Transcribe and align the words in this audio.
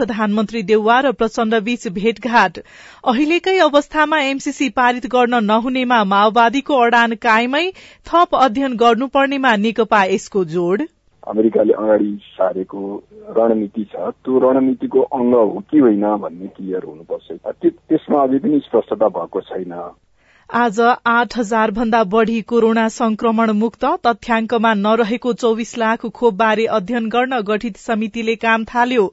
प्रधानमन्त्री 0.00 0.62
देउवा 0.68 1.00
र 1.00 1.12
प्रचण्ड 1.20 1.62
बीच 1.64 1.88
भेटघाट। 1.94 2.58
अहिलेकै 3.06 3.58
अवस्थामा 3.64 4.20
एमसीसी 4.26 4.68
पारित 4.78 5.10
गर्न 5.12 5.44
नहुनेमा 5.44 6.04
माओवादीको 6.12 6.80
अडान 6.84 7.18
कायमै 7.22 7.66
थप 8.06 8.40
अध्ययन 8.40 8.76
गर्नुपर्नेमा 8.76 9.56
नेकपा 9.66 10.04
यसको 10.14 10.44
जोड़। 10.54 10.80
अमेरिकाले 11.26 11.72
अगाडि 11.72 12.10
सारेको 12.26 12.80
रणनीति 13.36 13.84
छ। 13.84 14.10
त्यो 14.24 14.38
रणनीतिको 14.44 15.00
अङ्ग 15.16 15.34
हो 15.34 15.62
कि 15.70 15.78
होइन 15.78 16.06
भन्ने 16.22 16.46
क्लियर 16.56 16.84
हुनुपर्छ। 16.84 17.26
त्यसमा 17.88 18.22
अझै 18.22 18.38
पनि 18.38 18.60
स्पष्टता 18.66 19.08
भएको 19.16 19.40
छैन। 19.40 19.74
आज 20.52 20.78
आठ 21.06 21.36
हजार 21.38 21.70
भन्दा 21.70 22.02
बढ़ी 22.04 22.40
कोरोना 22.42 22.86
संक्रमण 22.88 23.50
मुक्त 23.50 23.84
तथ्याङ्कमा 24.06 24.72
नरहेको 24.74 25.32
चौविस 25.32 25.76
लाख 25.78 26.06
खोपबारे 26.06 26.64
अध्ययन 26.66 27.08
गर्न 27.08 27.40
गठित 27.40 27.76
समितिले 27.76 28.34
काम 28.36 28.64
थाल्यो। 28.64 29.04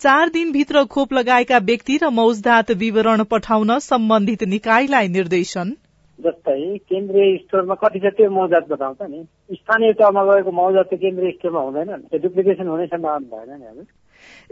चार 0.00 0.28
दिनभित्र 0.28 0.84
खोप 0.84 1.12
लगाएका 1.12 1.58
व्यक्ति 1.58 1.96
र 2.02 2.10
मौजदात 2.10 2.70
विवरण 2.76 3.22
पठाउन 3.24 3.78
सम्बन्धित 3.78 4.42
निकायलाई 4.44 5.08
निर्देशन। 5.08 5.72
जस्तै 6.18 6.60
केन्द्रीय 6.76 7.36
स्टोरमा 7.36 7.74
कति 7.74 8.00
छ 8.00 8.12
त्यो 8.12 8.30
मौजात 8.30 8.68
बताउँछ 8.68 9.02
नि। 9.02 9.24
स्थानीय 9.52 9.92
तहमा 9.92 10.24
गएको 10.24 10.52
मौजात 10.52 10.92
त 10.92 11.00
केन्द्रीय 11.00 11.30
स्टोरमा 11.30 11.60
हुँदैन 11.60 11.90
नि। 11.90 12.18
डुप्लिकेसन 12.18 12.68
हुने 12.68 12.86
सम्भावना 12.86 13.36
भएन 13.36 13.60
नि 13.60 13.84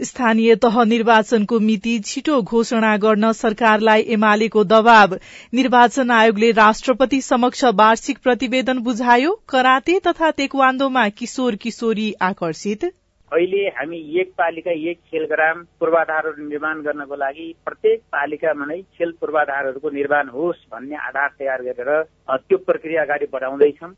स्थानीय 0.02 0.54
तह 0.56 0.84
निर्वाचनको 0.84 1.58
मिति 1.60 1.98
छिटो 1.98 2.42
घोषणा 2.42 2.96
गर्न 2.96 3.32
सरकारलाई 3.32 4.02
एमालेको 4.08 4.64
दबाव। 4.64 5.18
निर्वाचन 5.54 6.10
आयोगले 6.10 6.50
राष्ट्रपति 6.52 7.20
समक्ष 7.20 7.64
वार्षिक 7.64 8.18
प्रतिवेदन 8.18 8.78
बुझायो। 8.78 9.40
कराते 9.48 9.98
तथा 10.06 10.30
तेक्वान्दोमा 10.30 11.08
किशोर 11.08 11.56
किशोरी 11.56 12.12
आकर्षित। 12.22 12.84
अहिले 13.32 13.56
हामी 13.56 14.20
एक 14.20 14.30
पालिका 14.38 14.70
एक 14.90 14.98
खेल 15.10 15.24
ग्राम 15.24 15.58
पूर्वाधारहरू 15.80 16.48
निर्माण 16.48 16.80
गर्नको 16.80 17.14
लागि 17.14 17.54
प्रत्येक 17.64 18.00
पालिकामा 18.00 18.64
नै 18.64 18.78
खेल 18.98 19.12
पूर्वाधारहरूको 19.20 19.90
निर्माण 19.90 20.28
होस् 20.28 20.64
भन्ने 20.72 20.96
आधार 20.96 21.28
तयार 21.38 21.62
गरेर 21.62 21.90
त्यो 22.30 22.58
प्रक्रिया 22.58 23.02
अगाडि 23.02 23.26
बढाउँदैछौँ। 23.32 23.92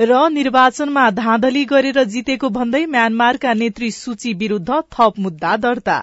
र 0.00 0.28
निर्वाचनमा 0.28 1.10
धाँधली 1.10 1.64
गरेर 1.64 2.04
जितेको 2.04 2.48
भन्दै 2.48 2.84
म्यानमारका 2.86 3.54
नेत्री 3.54 3.90
सूची 3.90 4.32
विरूद्ध 4.34 4.80
थप 4.92 5.12
मुद्दा 5.18 5.56
दर्ता। 5.56 6.00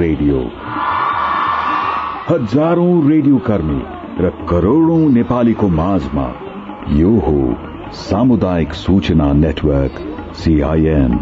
रेडियो। 0.00 0.42
हजारौं 2.28 2.92
रेडियो 3.10 3.38
कर्मी। 3.38 3.99
र 4.20 4.30
करोड़ौं 4.48 4.98
नेपालीको 5.10 5.68
माझमा 5.74 6.26
यो 6.92 7.10
हो 7.20 7.38
सामुदायिक 7.98 8.74
सूचना 8.74 9.32
नेटवर्क 9.32 10.00
सीआईएन 10.36 11.12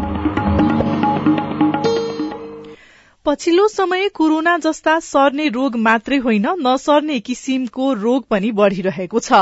पछिल्लो 3.29 3.67
समय 3.67 4.07
कोरोना 4.09 4.57
जस्ता 4.57 4.93
सर्ने 4.99 5.47
रोग 5.47 5.75
मात्रै 5.77 6.17
होइन 6.17 6.45
नसर्ने 6.59 7.19
किसिमको 7.19 7.91
रोग 7.95 8.23
पनि 8.25 8.49
बढ़िरहेको 8.51 9.19
छ। 9.19 9.41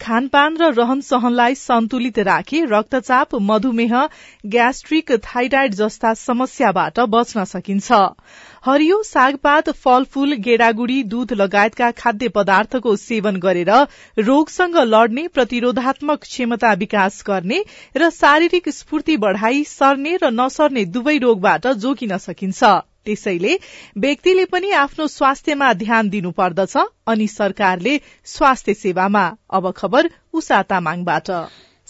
खानपान 0.00 0.56
र 0.56 0.68
रहन 0.74 1.00
सहनलाई 1.00 1.54
सन्तुलित 1.54 2.18
राखी 2.20 2.60
रक्तचाप 2.66 3.34
मधुमेह 3.48 3.96
ग्यास्ट्रिक 4.46 5.10
थाइराइड 5.26 5.74
जस्ता 5.74 6.14
समस्याबाट 6.14 7.00
बच्न 7.08 7.44
सकिन्छ। 7.46 8.00
हरियो 8.64 9.02
सागपात 9.02 9.70
फलफूल 9.80 10.38
गेडागुड़ी 10.44 11.02
दूध 11.08 11.32
लगायतका 11.34 11.90
खाद्य 11.96 12.28
पदार्थको 12.30 12.96
सेवन 13.00 13.42
गरेर 13.42 13.74
रोगसँग 14.22 14.80
लड्ने 14.86 15.28
प्रतिरोधात्मक 15.34 16.30
क्षमता 16.30 16.72
विकास 16.78 17.22
गर्ने 17.26 17.62
र 17.96 18.14
शारीरिक 18.14 18.74
स्फूर्ति 18.78 19.16
बढ़ाई 19.18 19.64
सर्ने 19.68 20.16
र 20.22 20.34
नसर्ने 20.34 20.90
दुवै 20.92 21.18
रोगबाट 21.20 21.72
जोगिन 21.80 22.18
सकिन्छ। 22.22 22.74
त्यसैले 23.06 23.56
व्यक्तिले 23.98 24.44
पनि 24.44 24.70
आफ्नो 24.78 25.06
स्वास्थ्यमा 25.08 25.72
ध्यान 25.74 26.08
दिनुपर्दछ 26.08 26.76
अनि 27.06 27.26
सरकारले 27.28 28.00
स्वास्थ्य 28.24 28.74
सेवामा 28.74 29.26
अब 29.50 29.70
खबर 29.76 30.10
उषा 30.32 30.62
तामाङबाट। 30.70 31.30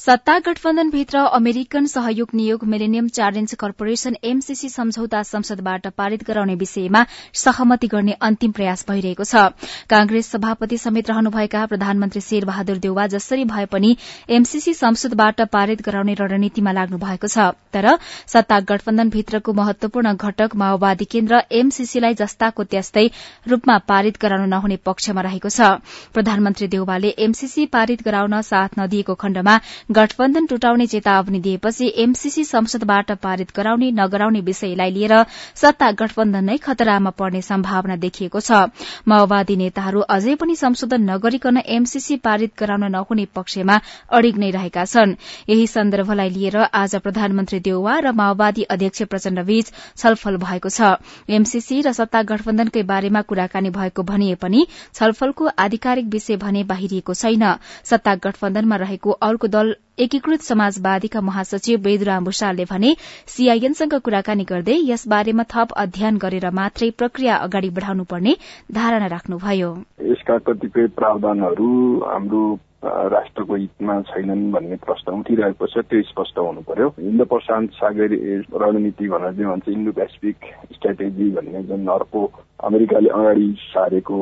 सत्ता 0.05 0.39
गठबन्धनभित्र 0.39 1.19
अमेरिकन 1.35 1.87
सहयोग 1.87 2.29
नियोग 2.35 2.65
मिलेनियम 2.69 3.07
चार्जेन्स 3.09 3.55
कर्पोरेशन 3.61 4.17
एमसीसी 4.25 4.69
सम्झौता 4.69 5.23
संसदबाट 5.23 5.87
पारित 5.97 6.25
गराउने 6.25 6.55
विषयमा 6.55 7.05
सहमति 7.35 7.87
गर्ने 7.87 8.13
अन्तिम 8.21 8.53
प्रयास 8.53 8.85
भइरहेको 8.89 9.25
छ। 9.25 9.45
कांग्रेस 9.91 10.29
सभापति 10.31 10.79
समेत 10.79 11.11
रहनुभएका 11.11 11.65
प्रधानमन्त्री 11.67 12.21
शेरबहादुर 12.21 12.79
देउवा 12.79 13.07
जसरी 13.15 13.45
भए 13.45 13.65
पनि 13.67 13.97
एमसीसी 14.31 14.75
संसदबाट 14.75 15.41
पारित 15.53 15.83
गराउने 15.87 16.15
रणनीतिमा 16.21 16.73
लाग्नु 16.73 16.99
भएको 16.99 17.27
छ। 17.27 17.49
तर 17.73 17.89
सत्ता 18.35 18.61
गठबन्धनभित्रको 18.73 19.53
महत्वपूर्ण 19.55 20.13
घटक 20.15 20.57
माओवादी 20.57 21.09
केन्द्र 21.17 21.41
एमसीसीलाई 21.63 22.15
जस्ताको 22.21 22.65
त्यस्तै 22.67 23.07
रूपमा 23.49 23.79
पारित 23.89 24.21
गराउन 24.21 24.49
नहुने 24.51 24.77
पक्षमा 24.85 25.27
रहेको 25.31 25.49
छ। 25.49 25.73
प्रधानमन्त्री 26.13 26.69
देउवाले 26.77 27.17
एमसीसी 27.31 27.67
पारित 27.73 28.05
गराउन 28.05 28.41
साथ 28.45 28.79
नदिएको 28.79 29.19
खण्डमा 29.25 29.59
गठबन्धन 29.95 30.47
टुटाउने 30.47 30.87
चेतावनी 30.87 31.39
दिएपछि 31.41 31.93
एमसीसी 31.99 32.45
संसदबाट 32.45 33.11
पारित 33.23 33.51
गराउने 33.57 33.91
नगराउने 33.93 34.41
विषयलाई 34.43 34.91
लिएर 34.91 35.15
सत्ता 35.55 35.91
गठबन्धन 36.01 36.45
नै 36.45 36.57
खतरामा 36.59 37.11
पर्ने 37.19 37.43
सम्भावना 37.45 37.97
देखिएको 38.05 38.41
छ। 38.41 38.61
माओवादी 39.09 39.57
नेताहरू 39.57 40.01
अझै 40.11 40.35
पनि 40.35 40.57
संशोधन 40.57 41.11
नगरिकन 41.11 41.61
एमसीसी 41.69 42.17
पारित 42.25 42.53
गराउन 42.59 42.85
नहुने 42.93 43.27
पक्षमा 43.35 43.77
अडिग 44.11 44.39
नै 44.39 44.51
रहेका 44.51 44.85
छन्। 44.87 45.15
यही 45.49 45.67
सन्दर्भलाई 45.67 46.31
लिएर 46.31 46.57
आज 46.75 46.97
प्रधानमन्त्री 47.05 47.61
देउवा 47.61 47.99
र 48.01 48.13
माओवादी 48.15 48.63
अध्यक्ष 48.71 49.03
प्रचण्डबीच 49.05 49.73
छलफल 49.97 50.37
भएको 50.39 50.69
छ। 50.71 50.91
एमसीसी 51.31 51.81
र 51.83 51.93
सत्ता 51.93 52.23
गठबन्धनकै 52.25 52.83
बारेमा 52.85 53.23
कुराकानी 53.23 53.71
भएको 53.71 54.03
भनिए 54.05 54.35
पनि 54.43 54.67
छलफलको 54.95 55.55
आधिकारिक 55.61 56.11
विषय 56.11 56.43
भने 56.43 56.65
बाहिरिएको 56.67 57.15
छैन। 57.15 57.49
सत्ता 57.85 58.15
गठबन्धनमा 58.27 58.77
रहेको 58.79 59.11
अर्को 59.23 59.49
दल 59.49 59.75
एकीकृत 59.99 60.43
समाजवादीका 60.43 61.21
महासचिव 61.21 61.81
वेदुराम 61.81 62.25
भूषालले 62.25 62.65
भने 62.71 62.95
सीआईएनसँग 63.27 63.95
कुराकानी 64.05 64.45
गर्दै 64.45 64.79
यस 64.85 65.07
बारेमा 65.09 65.43
थप 65.55 65.73
अध्ययन 65.77 66.17
गरेर 66.19 66.51
मात्रै 66.51 66.91
प्रक्रिया 66.99 67.37
अगाडि 67.47 67.71
बढाउनुपर्ने 67.71 68.35
धारणा 68.75 69.07
राख्नुभयो। 69.07 69.71
यसका 70.11 70.39
कतिपय 70.49 70.87
प्रावधानहरू 70.99 71.71
हाम्रो 72.05 72.45
राष्ट्रको 72.85 73.55
हितमा 73.55 74.01
छैनन् 74.09 74.51
भन्ने 74.53 74.77
प्रश्न 74.85 75.13
उठिरहेको 75.21 75.67
छ 75.67 75.85
त्यो 75.91 76.03
स्पष्ट 76.13 76.39
हुनु 76.39 76.61
पर्यो। 76.69 76.89
हिन्द 77.01 77.23
प्रशान्त 77.27 77.71
सागरी 77.75 78.17
रणनीति 78.55 79.09
भनेर 79.09 79.33
जे 79.35 79.45
भन्छ 79.45 79.69
इन्डो 79.69 79.93
पेसिफिक 79.93 80.37
स्ट्राटेजी 80.75 81.31
भन्ने 81.37 81.63
जुन 81.69 81.87
अर्को 81.97 82.25
अमेरिकाले 82.65 83.09
अगाडि 83.11 83.47
सारेको 83.61 84.19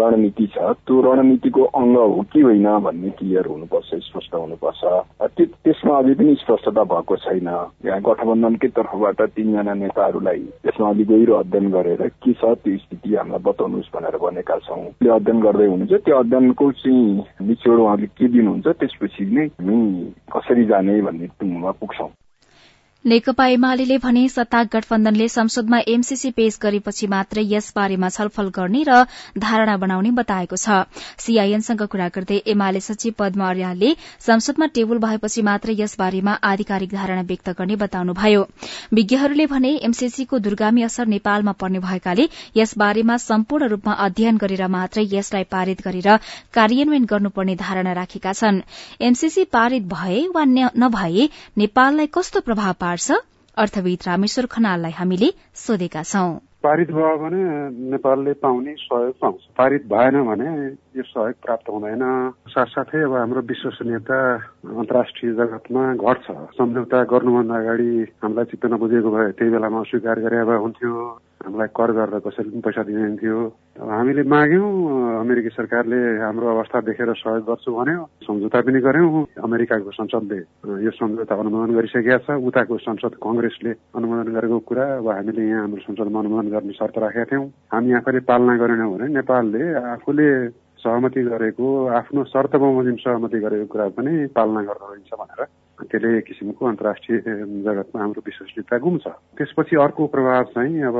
रणनीति 0.00 0.46
छ 0.54 0.58
त्यो 0.86 1.00
रणनीतिको 1.02 1.62
अङ्ग 1.80 1.96
हो 1.96 2.20
कि 2.32 2.40
होइन 2.40 2.68
भन्ने 2.86 3.10
क्लियर 3.18 3.46
हुनुपर्छ 3.46 3.94
स्पष्ट 4.06 4.34
हुनुपर्छ। 4.34 4.82
त्यसमा 5.38 5.96
अझै 5.98 6.14
पनि 6.14 6.34
स्पष्टता 6.42 6.82
भएको 6.92 7.16
छैन। 7.16 7.48
यहाँ 7.86 8.00
गठबन्धनकै 8.00 8.68
तर्फबाट 8.78 9.22
तिनजना 9.34 9.74
नेताहरूलाई 9.74 10.44
त्यसमा 10.62 10.88
अलि 10.88 11.04
गहिरो 11.04 11.34
अध्ययन 11.36 11.70
गरेर 11.70 12.02
के 12.22 12.32
छ 12.32 12.54
त्यो 12.62 12.76
स्थिति 12.84 13.14
हामीलाई 13.14 13.42
बताउनुहोस् 13.48 13.92
भनेर 13.94 14.16
भनेका 14.22 14.58
छौँ। 14.66 14.84
अध्ययन 15.10 15.40
गर्दै 15.40 15.66
हुनुहुन्छ 15.66 16.04
त्यो 16.04 16.18
अध्ययनको 16.18 16.70
चाहिँ 16.80 17.48
निचोड 17.48 17.80
उहाँले 18.00 18.16
के 18.16 18.28
दिनुहुन्छ 18.32 18.66
त्यसपछि 18.80 19.24
नै 19.28 19.44
हामी 19.60 19.76
कसरी 20.32 20.64
जाने 20.64 21.00
भन्ने 21.02 21.26
टुङ्गोमा 21.38 21.70
पुग्छौँ। 21.80 22.10
नेकपा 23.04 23.44
एमाले 23.46 23.96
भने 23.98 24.28
सत्ता 24.28 24.62
गठबन्धनले 24.64 25.28
संसदमा 25.28 25.78
एमसीसी 25.88 26.30
पेश 26.30 26.58
गरेपछि 26.62 27.06
मात्रै 27.06 27.42
यसबारेमा 27.48 28.08
छलफल 28.08 28.48
गर्ने 28.52 28.82
र 28.88 28.96
धारणा 29.40 29.76
बनाउने 29.76 30.10
बताएको 30.12 30.56
छ। 30.56 30.84
सीआईएनसँग 31.18 31.82
कुरा 31.88 32.08
गर्दै 32.12 32.36
एमाले 32.46 32.80
सचिव 32.80 33.14
पद्म 33.18 33.44
अर्यालले 33.46 33.94
संसदमा 34.20 34.66
टेबल 34.74 34.98
भएपछि 35.00 35.42
मात्रै 35.42 35.74
यसबारेमा 35.78 36.34
आधिकारिक 36.44 36.92
धारणा 36.92 37.22
व्यक्त 37.24 37.48
गर्ने 37.56 37.76
बताउनुभयो। 37.76 38.42
विज्ञहरूले 38.92 39.46
भने 39.46 39.72
एमसीसीको 39.80 40.38
दुर्गामी 40.38 40.82
असर 40.82 41.06
नेपालमा 41.06 41.52
पर्ने 41.56 41.78
भएकाले 41.80 42.28
यसबारेमा 42.56 43.16
सम्पूर्ण 43.18 43.68
रूपमा 43.72 43.96
अध्ययन 44.06 44.36
गरेर 44.36 44.66
मात्रै 44.76 45.06
यसलाई 45.14 45.48
पारित 45.48 45.80
गरेर 45.88 46.10
कार्यान्वयन 46.52 47.08
गर्नुपर्ने 47.08 47.56
धारणा 47.56 47.92
राखेका 47.94 48.32
छन्। 48.34 48.60
एमसीसी 49.00 49.44
पारित 49.48 49.88
भए 49.88 50.20
वा 50.36 50.44
नभए 50.76 51.28
नेपाललाई 51.58 52.12
कस्तो 52.12 52.40
प्रभाव 52.44 52.88
पार्छ। 52.90 53.10
अर्थविद 53.56 53.98
रामेश्वर 54.06 54.46
खनाललाई 54.46 54.90
हामीले 54.90 55.26
सोधेका 55.54 56.02
छौं। 56.02 56.30
पारित 56.64 56.90
भयो 56.90 57.16
भने 57.22 57.42
नेपालले 57.90 58.32
पाउने 58.32 58.74
सहयोग 58.78 59.14
पाउँछ। 59.20 59.40
पारित 59.58 59.82
भएन 59.86 60.16
भने 60.26 60.50
यो 60.98 61.02
सहयोग 61.02 61.38
प्राप्त 61.44 61.70
हुँदैन। 61.70 62.02
साथसाथै 62.48 63.02
अब 63.02 63.14
हाम्रो 63.14 63.40
विश्वसनीयता 63.40 64.18
अन्तर्राष्ट्रिय 64.74 65.32
जगतमा 65.32 65.84
घट्छ। 65.94 66.26
सम्झौता 66.58 67.04
गर्नुभन्दा 67.04 67.54
अगाडि 67.54 67.90
हामीलाई 68.22 68.44
चित्त 68.44 68.66
नबुझेको 68.66 69.10
भए 69.10 69.30
त्यही 69.38 69.50
बेलामा 69.50 69.80
अस्वीकार 69.80 70.20
गरे 70.20 70.44
भए 70.44 70.56
हुन्थ्यो। 70.56 71.20
हामीलाई 71.40 71.68
कर 71.72 71.90
गरेर 71.96 72.20
कसरी 72.20 72.48
पनि 72.52 72.60
पैसा 72.60 72.82
दिइन्थ्यो 72.84 73.36
हामीले 73.80 74.22
माग्यौँ 74.28 74.70
अमेरिकी 75.24 75.50
सरकारले 75.56 75.98
हाम्रो 76.20 76.46
अवस्था 76.54 76.80
देखेर 76.84 77.12
सहयोग 77.16 77.44
गर्छु 77.48 77.70
भन्यो 77.72 78.00
सम्झौता 78.28 78.60
पनि 78.60 78.80
गर्यौँ। 78.86 79.24
अमेरिकाको 79.48 79.90
संसदले 79.90 80.38
यो 80.84 80.90
सम्झौता 81.00 81.34
अनुमोदन 81.40 81.72
गरिसकेका 81.74 82.18
छ। 82.28 82.36
उताको 82.44 82.76
संसद 82.84 83.16
कङ्ग्रेसले 83.24 83.72
अनुमोदन 83.96 84.28
गरेको 84.36 84.58
कुरा 84.68 84.84
अब 85.00 85.08
हामीले 85.08 85.42
यहाँ 85.48 85.62
हाम्रो 85.64 85.80
संसदमा 85.88 86.18
अनुमोदन 86.20 86.48
गर्ने 86.52 86.72
शर्त 86.76 86.98
राखेका 87.00 87.24
थियौँ। 87.32 87.46
हामी 87.72 87.90
आफैले 87.98 88.20
पालना 88.28 88.56
गरेनौँ 88.60 88.92
भने 88.92 89.06
नेपालले 89.16 89.62
आफूले 89.96 90.28
सहमति 90.84 91.20
गरेको 91.24 91.66
आफ्नो 92.00 92.24
शर्त 92.32 92.52
बमोजिम 92.56 92.96
सहमति 93.00 93.38
गरेको 93.40 93.66
कुरा 93.72 93.88
पनि 93.96 94.12
पालना 94.36 94.60
गर्दो 94.68 94.92
रहेछ 94.92 95.12
भनेर 95.20 95.40
त्यसले 95.88 96.18
एक 96.18 96.24
किसिमको 96.24 96.66
अन्तर्राष्ट्रिय 96.66 97.18
जगतमा 97.64 98.00
हाम्रो 98.00 98.22
विश्वसनीयता 98.26 98.78
गुम्छ। 98.78 99.06
त्यसपछि 99.08 99.76
अर्को 99.76 100.06
प्रभाव 100.06 100.42
चाहिँ 100.44 100.82
अब 100.82 100.96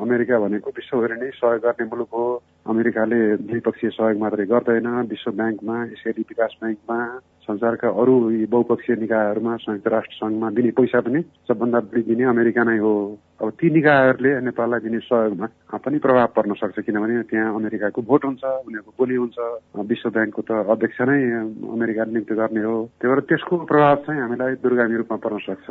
अमेरिका 0.00 0.38
भनेको 0.38 0.70
विश्वभरि 0.70 1.14
नै 1.20 1.30
सहयोग 1.30 1.62
गर्ने 1.62 1.84
मुलुक 1.84 2.08
हो। 2.12 2.42
अमेरिकाले 2.66 3.20
द्विपक्षीय 3.36 3.90
सहयोग 3.90 4.18
मात्रै 4.20 4.44
गर्दैन 4.46 4.86
विश्व 5.10 5.30
ब्याङ्कमा 5.32 5.76
एसियाली 5.84 6.22
विकास 6.28 6.56
ब्याङ्कमा 6.60 6.98
संसारका 7.48 7.88
अरू 7.88 8.14
बहुपक्षीय 8.52 8.96
निकायहरूमा 8.96 9.56
संयुक्त 9.64 9.88
राष्ट्र 9.88 10.16
सङ्घमा 10.20 10.50
दिने 10.56 10.70
पैसा 10.78 11.00
पनि 11.00 11.20
सबभन्दा 11.48 11.80
बढी 11.88 12.02
दिने 12.10 12.24
अमेरिका 12.30 12.62
नै 12.64 12.78
हो। 12.78 12.92
अब 13.40 13.50
ती 13.58 13.70
निकायहरूले 13.70 14.30
नेपाललाई 14.44 14.80
दिने 14.86 14.98
सहयोगमा 15.08 15.46
पनि 15.84 15.98
प्रभाव 16.04 16.26
पर्न 16.36 16.52
सक्छ 16.60 16.84
किनभने 16.84 17.22
त्यहाँ 17.32 17.54
अमेरिकाको 17.56 18.02
भोट 18.02 18.24
हुन्छ 18.24 18.44
उनीहरूको 18.44 18.92
बोली 19.00 19.16
हुन्छ। 19.16 19.38
विश्व 19.90 20.10
ब्याङ्कको 20.10 20.42
त 20.44 20.50
अध्यक्ष 20.68 21.00
नै 21.08 21.20
अमेरिकाले 21.74 22.12
नियुक्त 22.12 22.32
गर्ने 22.36 22.62
हो। 22.68 22.76
त्यही 23.00 23.10
भएर 23.10 23.20
त्यसको 23.24 23.56
प्रभाव 23.72 23.96
चाहिँ 24.04 24.20
हामीलाई 24.20 24.52
दुर्गामी 24.60 24.96
रूपमा 25.00 25.18
पर्न 25.24 25.38
सक्छ। 25.48 25.68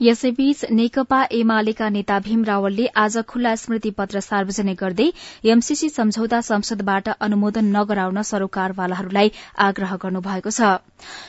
यसैबीच 0.00 0.64
नेकपा 0.70 1.22
एमालेका 1.32 1.88
नेता 1.88 2.18
भीम 2.20 2.42
रावलले 2.44 2.86
आज 2.98 3.16
खुल्ला 3.28 3.54
स्मृति 3.56 3.90
पत्र 3.90 4.20
सार्वजनिक 4.20 4.78
गर्दै 4.78 5.06
एमसीसी 5.46 5.88
सम्झौता 5.88 6.40
संसदबाट 6.40 7.08
अनुमोदन 7.08 7.64
नगराउन 7.76 8.22
सरोकारवालाहरूलाई 8.22 9.30
आग्रह 9.66 9.94
गर्नुभएको 10.02 10.50
छ। 10.50 10.70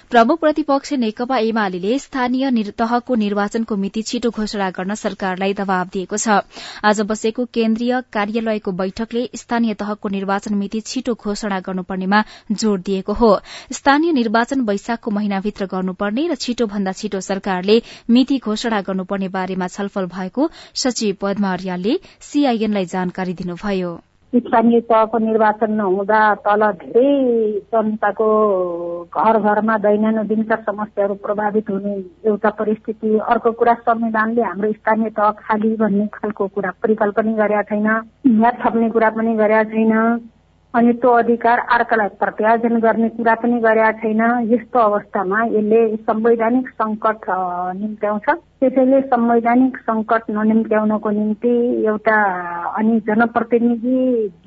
प्रमुख 0.09 0.39
प्रतिपक्ष 0.39 0.93
नेकपा 0.93 1.37
एमाले 1.39 1.99
स्थानीय 1.99 2.71
तहको 2.73 3.15
निर्वाचनको 3.15 3.75
मिति 3.75 4.01
छिटो 4.03 4.29
घोषणा 4.31 4.69
गर्न 4.71 4.95
सरकारलाई 4.95 5.53
दबाव 5.53 5.93
दिएको 5.93 6.17
छ। 6.17 6.41
आज 6.83 7.01
बसेको 7.05 7.45
केन्द्रीय 7.53 8.01
कार्यालयको 8.13 8.71
बैठकले 8.73 9.27
स्थानीय 9.35 9.73
तहको 9.75 10.09
निर्वाचन 10.09 10.55
मिति 10.55 10.81
छिटो 10.81 11.13
घोषणा 11.15 11.59
गर्नुपर्नेमा 11.69 12.23
जोड़ 12.51 12.79
दिएको 12.81 13.13
हो। 13.13 13.31
स्थानीय 13.71 14.11
निर्वाचन 14.13 14.65
वैशाखको 14.65 15.11
महिनाभित्र 15.11 15.65
गर्नुपर्ने 15.67 16.27
र 16.27 16.41
छिटो 16.41 16.65
भन्दा 16.67 16.91
छिटो 16.95 17.21
सरकारले 17.21 17.81
मिति 18.09 18.37
घोषणा 18.55 18.79
गर्नुपर्ने 18.87 19.27
बारेमा 19.35 19.67
छलफल 19.67 20.05
भएको 20.07 20.49
सचिव 20.81 21.15
पद्मा 21.21 21.53
अर्यालले 21.53 21.93
सीआईएनलाई 22.23 22.85
जानकारी 22.91 23.33
दिनुभयो। 23.35 23.95
स्थानीय 24.33 24.79
तहको 24.87 25.17
निर्वाचन 25.19 25.71
नहुँदा 25.71 26.19
तल 26.45 26.61
धेरै 26.79 27.11
जनताको 27.71 28.27
घर 29.11 29.39
घरमा 29.39 29.77
दैनन्दिनका 29.85 30.55
समस्याहरू 30.67 31.15
प्रभावित 31.23 31.69
हुने 31.69 31.93
एउटा 32.27 32.49
परिस्थिति। 32.59 33.17
अर्को 33.31 33.51
कुरा 33.59 33.73
संविधानले 33.87 34.41
हाम्रो 34.43 34.71
स्थानीय 34.71 35.09
तह 35.19 35.29
खाली 35.39 35.75
भन्ने 35.75 36.07
खालको 36.15 36.47
कुरा 36.47 36.71
परिकल्पना 36.83 37.31
गरेका 37.35 37.63
छैन। 37.71 37.87
यहाँ 38.31 38.51
थप्ने 38.63 38.89
कुरा 38.95 39.09
पनि 39.19 39.35
गरेका 39.35 39.63
छैन। 39.71 39.93
अनि 40.75 40.93
त्यो 41.01 41.11
अधिकार 41.17 41.59
अर्कालाई 41.71 42.07
प्रत्यार्जन 42.19 42.79
गर्ने 42.83 43.09
कुरा 43.09 43.33
पनि 43.41 43.59
गरेका 43.65 43.91
छैन। 43.99 44.21
यस्तो 44.51 44.79
अवस्थामा 44.79 45.43
यसले 45.45 45.79
संवैधानिक 45.97 46.67
संकट 46.69 47.25
निम्त्याउँछ। 47.79 48.27
त्यसैले 48.59 48.99
संवैधानिक 49.07 49.77
संकट 49.87 50.29
ननिम्त्याउनको 50.29 51.09
निम्ति 51.11 51.53
एउटा 51.85 52.17
अनि 52.79 52.99
जनप्रतिनिधि 53.07 53.97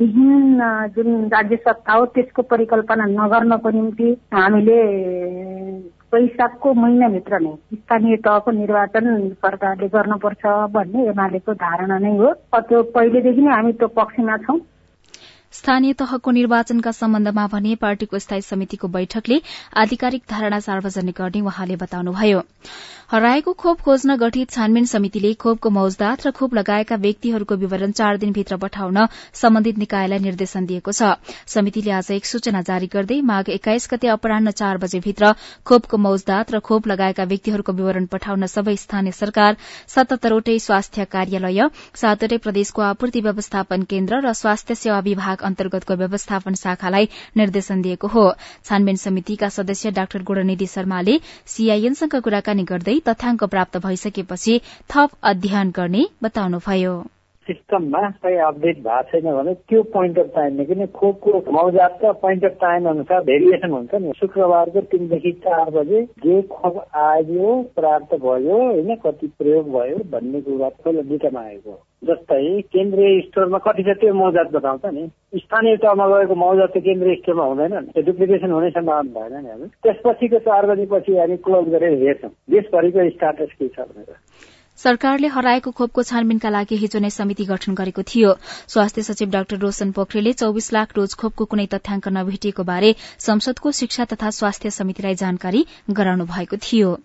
विहीन 0.01 0.61
जुन 0.97 1.29
राज्य 1.33 1.57
सत्ता 1.65 1.93
हो 1.93 2.05
त्यसको 2.13 2.43
परिकल्पना 2.53 3.05
नगर्नको 3.17 3.71
निम्ति 3.71 4.17
हामीले 4.35 4.81
वैशाखको 6.15 6.73
महिनाभित्र 6.75 7.39
नै 7.41 7.55
स्थानीय 7.75 8.17
तहको 8.25 8.51
निर्वाचन 8.53 9.07
सरकारले 9.45 9.89
गर्नुपर्छ 9.89 10.43
भन्ने 10.77 11.09
एमालेको 11.11 11.53
धारणा 11.65 11.99
नै 11.99 12.17
हो। 12.17 12.33
त्यो 12.59 12.83
पहिलेदेखि 12.97 13.41
नै 13.41 13.53
हामी 13.53 13.73
त्यो 13.73 13.89
पक्षमा 13.97 14.37
छौं। 14.45 14.59
स्थानीय 15.53 15.93
तहको 15.95 16.31
निर्वाचनका 16.31 16.91
सम्बन्धमा 16.93 17.47
भने 17.53 17.75
पार्टीको 17.77 18.19
स्थायी 18.19 18.43
समितिको 18.43 18.89
बैठकले 18.89 19.41
आधिकारिक 19.77 20.23
धारणा 20.31 20.61
सार्वजनिक 20.61 21.15
गर्ने 21.19 21.41
वहाँले 21.43 21.77
बताउनुभयो। 21.77 22.43
हराएको 23.11 23.53
खोप 23.53 23.81
खोज्न 23.81 24.17
गठित 24.17 24.51
छानबिन 24.51 24.85
समितिले 24.85 25.33
खोपको 25.35 25.71
मौजदात 25.71 26.27
र 26.27 26.31
खोप 26.31 26.55
लगाएका 26.55 26.97
व्यक्तिहरूको 26.97 27.57
विवरण 27.57 27.93
चार 27.93 28.17
दिनभित्र 28.19 28.57
पठाउन 28.65 29.07
सम्बन्धित 29.35 29.79
निकायलाई 29.79 30.19
निर्देशन 30.19 30.67
दिएको 30.67 30.93
छ। 30.93 31.17
समितिले 31.49 31.91
आज 31.91 32.11
एक 32.13 32.27
सूचना 32.27 32.61
जारी 32.63 32.87
गर्दै 32.93 33.21
माघ 33.25 33.49
एक्काइस 33.49 33.89
गते 33.93 34.09
अपरान्न 34.09 34.51
चार 34.61 34.79
बजेभित्र 34.79 35.33
खोपको 35.65 35.97
मौजदात 35.99 36.53
र 36.53 36.61
खोप 36.61 36.89
लगाएका 36.89 37.25
व्यक्तिहरूको 37.25 37.73
विवरण 37.73 38.07
पठाउन 38.13 38.47
सबै 38.49 38.77
स्थानीय 38.77 39.17
सरकार 39.17 39.57
सतहत्तरवटै 39.89 40.59
स्वास्थ्य 40.61 41.05
कार्यालय 41.17 41.69
सातवटै 41.97 42.39
प्रदेशको 42.45 42.83
आपूर्ति 42.83 43.21
व्यवस्थापन 43.23 43.89
केन्द्र 43.89 44.21
र 44.29 44.33
स्वास्थ्य 44.35 44.75
सेवा 44.75 45.01
विभाग 45.09 45.38
अन्तर्गतको 45.43 45.95
व्यवस्थापन 45.95 46.55
शाखालाई 46.55 47.09
निर्देशन 47.37 47.83
दिएको 47.83 48.09
हो। 48.09 48.25
छानबिन 48.65 48.97
समितिका 48.97 49.49
सदस्य 49.49 49.91
डाक्टर 49.91 50.23
गुणनिधि 50.23 50.67
शर्माले 50.67 51.21
सीआईएनसँग 51.47 52.17
कुराकानी 52.21 52.65
गर्दै 52.65 52.99
तथ्याङ्क 53.09 53.45
प्राप्त 53.45 53.77
भइसकेपछि 53.77 54.61
थप 54.91 55.11
अध्ययन 55.23 55.71
गर्ने 55.71 56.09
बताउनुभयो। 56.23 56.97
सिस्टममा 57.49 58.01
कहीँ 58.23 58.39
अपडेट 58.47 58.79
भएको 58.79 59.03
छैन 59.11 59.33
भने 59.35 59.55
त्यो 59.69 59.83
पोइन्ट 59.95 60.19
अफ 60.19 60.31
टाइमले 60.35 60.65
किन 60.65 60.87
खोपको 60.95 61.53
मौजात 61.53 61.99
र 62.05 62.13
पोइन्ट 62.23 62.45
अफ 62.45 62.57
टाइम 62.61 62.89
अनुसार 62.89 63.21
भेरिएसन 63.25 63.71
हुन्छ 63.71 63.95
नि। 63.95 64.13
शुक्रबारको 64.21 64.81
तिनदेखि 64.93 65.33
चार 65.45 65.71
बजे 65.71 66.03
जे 66.25 66.41
खोप 66.53 66.77
आयो 67.03 67.61
प्राप्त 67.77 68.15
भयो 68.15 68.59
होइन 68.63 68.95
कति 69.05 69.27
प्रयोग 69.39 69.71
भयो 69.73 69.99
भन्ने 70.11 70.41
कुरा 70.41 70.69
पहिला 70.69 71.03
दुइटामा 71.09 71.41
आएको। 71.41 71.79
जस्तै 72.05 72.61
केन्द्रीय 72.73 73.21
स्टोरमा 73.21 73.59
कति 73.59 73.83
छ 73.83 73.97
त्यो 74.01 74.15
मौजात 74.15 74.53
बताउँछ 74.53 74.85
नि। 74.95 75.07
स्थानीय 75.37 75.77
तहमा 75.77 76.07
गएको 76.09 76.35
मौजात 76.35 76.69
चाहिँ 76.69 76.85
केन्द्रीय 76.85 77.15
स्टोरमा 77.15 77.45
हुँदैन 77.45 77.75
नि। 77.75 77.91
त्यो 77.93 78.03
डुप्लिकेसन 78.03 78.51
हुने 78.51 78.71
सम्भावना 78.71 79.21
भएन 79.21 79.43
नि 79.45 79.51
हामी। 79.51 79.67
त्यसपछिको 79.83 80.39
चार 80.47 80.67
बजीपछि 80.67 81.17
हामी 81.17 81.37
क्लोज 81.49 81.69
गरेर 81.69 81.99
हेर्छौँ। 82.03 82.31
देशभरिको 82.51 83.09
स्टाटस 83.11 83.53
के 83.59 83.69
छ 83.69 83.89
भनेर। 83.89 84.15
सरकारले 84.79 85.29
हराएको 85.29 85.71
खोपको 85.73 86.03
छानबिनका 86.03 86.51
लागि 86.51 86.77
हिजो 86.77 86.99
नै 86.99 87.11
समिति 87.11 87.45
गठन 87.45 87.75
गरेको 87.75 88.03
थियो। 88.05 88.35
स्वास्थ्य 88.69 89.03
सचिव 89.03 89.31
डाक्टर 89.31 89.59
रोशन 89.59 89.91
पोखरेलले 89.93 90.33
चौविस 90.35 90.73
लाख 90.73 90.95
डोज 90.95 91.15
खोपको 91.19 91.45
कुनै 91.45 91.67
तथ्याङ्क 91.75 92.09
नभेटिएको 92.17 92.65
बारे 92.65 92.95
संसदको 93.21 93.73
शिक्षा 93.75 94.05
तथा 94.15 94.31
स्वास्थ्य 94.39 94.71
समितिलाई 94.73 95.15
जानकारी 95.25 95.67
गराउनु 95.91 96.25
भएको 96.27 96.57
थियो। 96.63 96.99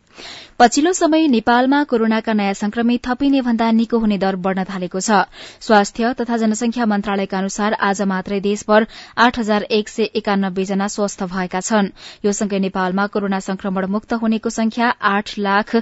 पछिल्लो 0.59 0.91
समय 0.93 1.27
नेपालमा 1.27 1.83
कोरोनाका 1.91 2.33
नयाँ 2.33 2.53
संक्रमित 2.53 3.01
थपिने 3.07 3.41
भन्दा 3.41 3.69
निको 3.73 3.97
हुने 3.99 4.17
दर 4.17 4.35
बढ़न 4.37 4.63
थालेको 4.65 4.99
छ। 4.99 5.25
स्वास्थ्य 5.59 6.13
तथा 6.19 6.37
जनसंख्या 6.37 6.85
मन्त्रालयका 6.85 7.37
अनुसार 7.37 7.73
आज 7.81 8.01
मात्रै 8.11 8.39
देशभर 8.39 8.85
आठ 9.17 9.39
हजार 9.39 9.63
एक 9.73 9.89
सय 9.89 10.09
एकानब्बे 10.15 10.65
जना 10.65 10.87
स्वस्थ 10.87 11.23
भएका 11.33 11.61
छन्। 11.61 11.89
यो 12.25 12.31
सँगै 12.31 12.59
नेपालमा 12.59 13.07
कोरोना 13.07 13.39
संक्रमण 13.41 13.85
मुक्त 13.89 14.13
हुनेको 14.21 14.49
संख्या 14.51 14.89
आठ 15.11 15.33
लाख 15.39 15.75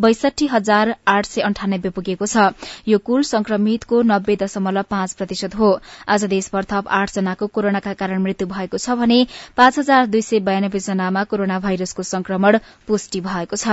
बैसठी 0.00 0.46
हजार 0.48 0.94
आठ 1.08 1.27
सय 1.28 1.40
अन्ठानब्बे 1.42 1.90
पुगेको 1.90 2.26
छ। 2.26 2.50
यो 2.88 2.98
कुल 3.00 3.22
संक्रमितको 3.24 4.02
नब्बे 4.04 4.36
दशमलव 4.36 4.84
पाँच 4.90 5.12
प्रतिशत 5.14 5.54
हो। 5.54 5.70
आज 6.08 6.24
देशभर 6.26 6.64
थप 6.70 6.88
आठ 6.90 7.12
जनाको 7.14 7.46
कोरोनाका 7.48 7.92
कारण 7.94 8.22
मृत्यु 8.22 8.48
भएको 8.48 8.78
छ 8.78 8.96
भने 8.98 9.18
पाँच 9.56 9.78
हजार 9.78 10.06
दुई 10.08 10.22
सय 10.22 10.40
बयानब्बे 10.42 10.78
जनामा 10.80 11.24
कोरोना 11.30 11.58
भाइरसको 11.60 12.02
संक्रमण 12.04 12.58
पुष्टि 12.88 13.20
भएको 13.20 13.56
छ। 13.56 13.68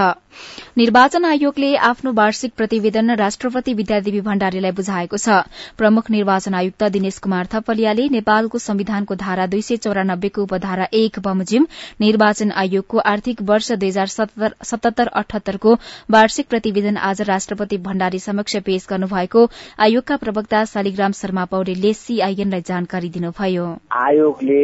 निर्वाचन 0.77 1.25
आयोगले 1.25 1.75
आफ्नो 1.85 2.11
वार्षिक 2.13 2.53
प्रतिवेदन 2.57 3.15
राष्ट्रपति 3.15 3.73
विद्यादेवी 3.73 4.21
भण्डारीलाई 4.21 4.71
बुझाएको 4.73 5.17
छ। 5.17 5.41
प्रमुख 5.77 6.11
निर्वाचन 6.11 6.53
आयुक्त 6.55 6.83
दिनेश 6.91 7.17
कुमार 7.19 7.47
थपलियाले 7.53 8.07
नेपालको 8.11 8.57
संविधानको 8.59 9.15
धारा 9.17 9.45
दुई 9.47 9.61
सय 9.61 9.77
चौरानब्बेको 9.85 10.43
उपधारा 10.43 10.87
एक 10.93 11.19
बमोजिम 11.21 11.67
निर्वाचन 12.01 12.51
आयोगको 12.57 12.97
आर्थिक 13.05 13.41
वर्ष 13.49 13.71
दुई 13.73 13.89
हजार 13.89 14.07
सतहत्तर 14.07 15.07
अठहत्तरको 15.15 15.73
वार्षिक 16.11 16.47
प्रतिवेदन 16.49 16.97
आज 17.05 17.21
राष्ट्रपति 17.45 17.77
भण्डारी 17.77 18.19
समक्ष 18.19 18.55
पेश 18.65 18.85
गर्नुभएको 18.89 19.45
आयोगका 19.77 20.15
प्रवक्ता 20.17 20.63
शालिग्राम 20.65 21.11
शर्मा 21.11 21.43
पौडेलले 21.45 21.93
सीआईएनलाई 21.93 22.61
जानकारी 22.65 23.09
दिनुभयो। 23.09 23.65
आयोगले 23.93 24.63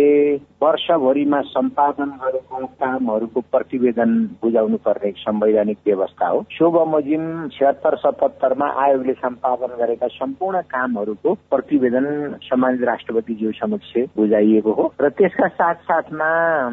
वर्षभरिमा 0.61 1.41
सम्पादन 1.41 2.09
गरेको 2.21 2.65
कामहरूको 2.81 3.41
प्रतिवेदन 3.53 4.11
बुझाउनु 4.41 4.77
पर्ने 4.77 5.11
संवैधानिक 5.17 5.77
व्यवस्था 5.85 6.27
हो। 6.27 6.41
सो 6.51 6.69
बमोजिम 6.71 7.23
छिहत्तर 7.53 7.97
सतहत्तरमा 7.97 8.67
आयोगले 8.85 9.13
सम्पादन 9.21 9.77
गरेका 9.77 10.07
सम्पूर्ण 10.07 10.61
कामहरूको 10.73 11.33
प्रतिवेदन 11.51 12.05
सम्मानित 12.43 12.83
राष्ट्रपतिज्यू 12.83 13.51
समक्ष 13.61 13.93
बुझाइएको 14.17 14.73
हो 14.73 14.85
र 15.01 15.09
त्यसका 15.21 15.47
साथ 15.61 15.85
साथमा 15.85 16.29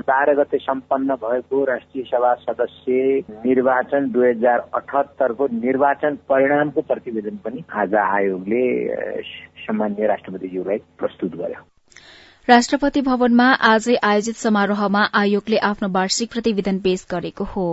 बाह्र 0.08 0.36
गते 0.40 0.58
सम्पन्न 0.64 1.20
भएको 1.24 1.64
राष्ट्रिय 1.64 2.04
सभा 2.08 2.34
सदस्य 2.48 3.22
निर्वाचन 3.46 4.10
दुई 4.12 4.28
हजार 4.28 4.64
अठहत्तरको 4.74 5.46
निर्वाचन 5.58 5.97
निर्वाचन 6.04 6.16
परिणामको 6.28 6.80
प्रतिवेदन 6.80 7.36
पनि 7.36 7.62
आज 7.72 7.94
आयोगले 7.94 8.62
सामान्य 9.66 10.06
राष्ट्रपतिज्यूलाई 10.06 10.78
प्रस्तुत 10.98 11.34
गर्यो। 11.34 11.62
राष्ट्रपति 12.48 13.00
भवनमा 13.00 13.52
आजै 13.52 13.94
आयोजित 14.02 14.36
समारोहमा 14.36 15.02
आयोगले 15.14 15.56
आफ्नो 15.58 15.88
वार्षिक 15.88 16.30
प्रतिवेदन 16.32 16.78
पेश 16.78 17.06
गरेको 17.10 17.44
हो। 17.44 17.66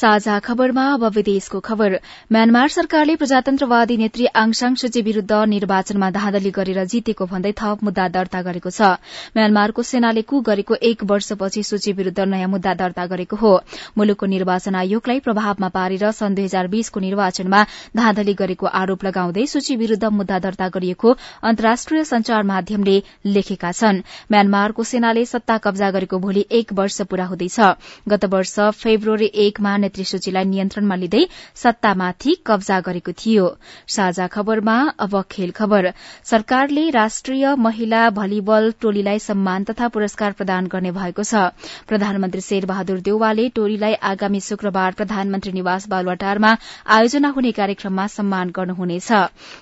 साझा 0.00 0.38
खबरमा 0.38 0.84
अब 0.92 1.04
विदेशको 1.14 1.58
खबर। 1.60 1.94
म्यानमार 2.32 2.68
सरकारले 2.68 3.14
प्रजातन्त्रवादी 3.16 3.96
नेत्री 3.96 4.26
आङसाङ 4.32 4.74
सुची 4.74 5.00
विरूद्ध 5.02 5.32
निर्वाचनमा 5.46 6.08
धाँधली 6.10 6.50
गरेर 6.50 6.84
जितेको 6.86 7.26
भन्दै 7.26 7.52
थप 7.52 7.84
मुद्दा 7.84 8.06
दर्ता 8.08 8.40
गरेको 8.42 8.70
छ। 8.70 8.96
म्यानमारको 9.36 9.82
सेनाले 9.84 10.22
कु 10.24 10.40
गरेको 10.40 10.74
एक 10.82 11.04
वर्षपछि 11.04 11.62
सूची 11.62 11.92
विरूद्ध 11.92 12.24
नयाँ 12.26 12.48
मुद्दा 12.48 12.72
दर्ता 12.74 13.04
गरेको 13.06 13.36
हो। 13.36 13.52
मुलुकको 13.98 14.26
निर्वाचन 14.26 14.74
आयोगलाई 14.74 15.20
प्रभावमा 15.20 15.68
पारेर 15.68 16.10
सन् 16.12 16.34
दुई 16.34 16.44
हजार 16.44 16.72
बीसको 16.72 17.00
निर्वाचनमा 17.00 17.60
धाँधली 17.96 18.34
गरेको 18.40 18.72
आरोप 18.72 19.04
लगाउँदै 19.04 19.46
सूची 19.52 19.76
विरूद्ध 19.76 20.12
मुद्दा 20.14 20.38
दर्ता 20.38 20.70
गरिएको 20.70 21.14
अन्तर्राष्ट्रिय 21.44 22.04
संचार 22.04 22.42
माध्यमले 22.44 22.96
लेखेका 23.28 23.74
छन्। 23.74 24.00
म्यानमारको 24.32 24.82
सेनाले 24.86 25.26
सत्ता 25.26 25.60
कब्जा 25.60 25.92
गरेको 25.92 26.18
भोलि 26.18 26.46
एक 26.54 26.72
वर्ष 26.72 27.00
पूरा 27.04 27.26
हुँदैछ। 27.26 27.60
गत 28.08 28.24
वर्ष 28.32 28.58
फेब्रुअरी 28.80 29.30
एकमा 29.46 29.76
नेत्री 29.90 30.04
सूचीलाई 30.06 30.44
नियन्त्रणमा 30.46 30.96
लिँदै 30.96 31.22
सत्तामाथि 31.58 32.32
कब्जा 32.46 32.78
गरेको 32.86 33.12
थियो। 33.18 33.46
साझा 33.90 34.26
खबरमा 34.30 34.76
अब 35.02 35.14
खेल 35.26 35.50
खबर। 35.50 35.90
सरकारले 36.24 36.84
राष्ट्रिय 36.92 37.54
महिला 37.58 38.02
भलिबल 38.14 38.70
टोलीलाई 38.80 39.18
सम्मान 39.18 39.64
तथा 39.66 39.88
पुरस्कार 39.90 40.32
प्रदान 40.38 40.66
गर्ने 40.70 40.90
भएको 40.94 41.22
छ। 41.22 41.50
प्रधानमन्त्री 41.90 42.40
शेरबहादुर 42.40 43.00
देउवाले 43.02 43.48
टोलीलाई 43.50 43.94
आगामी 44.06 44.40
शुक्रबार 44.40 44.92
प्रधानमन्त्री 44.94 45.52
निवास 45.52 45.88
बालुवाटारमा 45.90 46.54
आयोजना 46.86 47.28
हुने 47.34 47.52
कार्यक्रममा 47.58 48.06
सम्मान 48.14 48.54
गर्नुहुनेछ। 48.54 49.10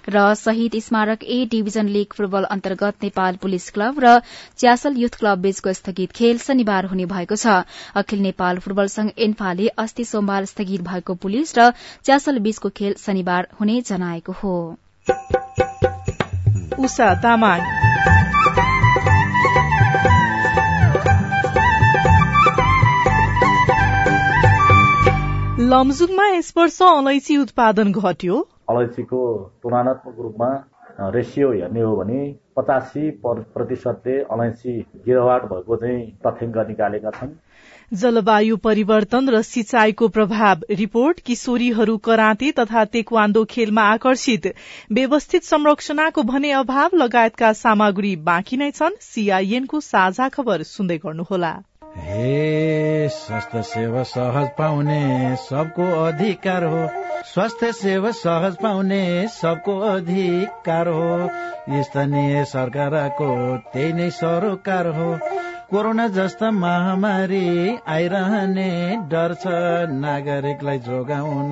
र 0.09 0.27
शहीद 0.37 0.79
स्मारक 0.83 1.25
ए 1.25 1.49
डिभिजन 1.49 1.89
लीग 1.89 2.13
फुटबल 2.13 2.51
अन्तर्गत 2.53 3.09
नेपाल 3.09 3.41
पुलिस 3.41 3.71
क्लब 3.71 4.05
र 4.05 4.15
च्यासल 4.59 5.01
युथ 5.01 5.19
क्लब 5.19 5.39
बीचको 5.41 5.73
स्थगित 5.73 6.13
खेल 6.13 6.45
शनिबार 6.45 6.93
हुने 6.93 7.09
भएको 7.09 7.37
छ। 7.39 7.65
अखिल 7.97 8.21
नेपाल 8.21 8.59
फुटबल 8.59 8.87
संघ 8.91 9.11
एन्फाले 9.19 9.69
अस्ति 9.79 10.05
सोमबार 10.19 10.45
स्थगित 10.53 10.83
भएको 10.91 11.15
पुलिस 11.23 11.59
र 11.59 11.71
च्यासल 12.05 12.39
बीचको 12.45 12.69
खेल 12.77 12.95
शनिबार 12.99 13.49
हुने 13.61 13.81
जनाएको 13.87 14.33
हो। 14.43 14.55
लमजुङमा 25.71 26.27
यस 26.29 26.53
वर्ष 26.57 26.81
अलैँची 26.83 27.37
उत्पादन 27.37 27.93
घट्यो। 27.93 28.37
अलैँचीको 28.71 29.21
तुलनात्मक 29.63 30.17
रूपमा 30.19 30.51
रेसियो 31.15 31.51
हेर्ने 31.53 31.81
हो 31.81 31.97
भने 31.97 32.21
पचासी 32.57 33.11
प्रतिशतले 33.25 34.15
अलैँची 34.35 34.73
गिरावट 35.07 35.43
भएको 35.53 35.77
चाहिँ 35.77 36.01
तथ्याङ्क 36.27 36.57
निकालेका 36.69 37.11
छन्। 37.11 37.33
जलवायु 37.93 38.57
परिवर्तन 38.57 39.29
र 39.29 39.43
सिंचाईको 39.43 40.09
प्रभाव। 40.09 40.61
रिपोर्ट 40.71 41.21
किशोरीहरू 41.21 41.97
कराते 41.99 42.51
तथा 42.53 42.85
तेक्वान्दो 42.85 43.45
खेलमा 43.45 43.83
आकर्षित। 43.83 44.55
व्यवस्थित 44.93 45.45
संरक्षणाको 45.45 46.23
भने 46.23 46.51
अभाव 46.53 46.91
लगायतका 46.95 47.53
सामग्री 47.53 48.17
बाँकी 48.17 48.57
नै 48.57 48.71
छन्। 48.71 49.01
सीआईएनको 49.01 49.81
साझा 49.81 50.29
खबर 50.29 50.63
सुन्दै 50.63 50.99
गर्नुहोला। 50.99 51.55
हे 51.97 53.09
स्वास्थ्य 53.09 53.63
सेवा 53.63 54.03
सहज 54.03 54.49
पाउने 54.59 55.37
सबको 55.37 56.05
अधिकार 56.05 56.65
हो। 56.65 56.87
स्वास्थ्य 57.25 57.73
सेवा 57.73 58.11
सहज 58.11 58.57
पाउने 58.63 59.29
सबको 59.29 59.79
अधिकार 59.79 60.89
हो। 60.89 61.29
स्थानीय 61.83 62.45
सरकारको 62.45 63.57
त्यही 63.73 63.93
नै 63.93 64.11
सरोकार 64.11 64.87
हो। 64.87 65.19
कोरोना 65.71 66.07
जस्ता 66.09 66.51
महामारी 66.51 67.49
आइरहने 67.95 68.71
डर 69.09 69.35
छ 69.41 69.51
नागरिकलाई 69.97 70.79
जोगाउन 70.87 71.51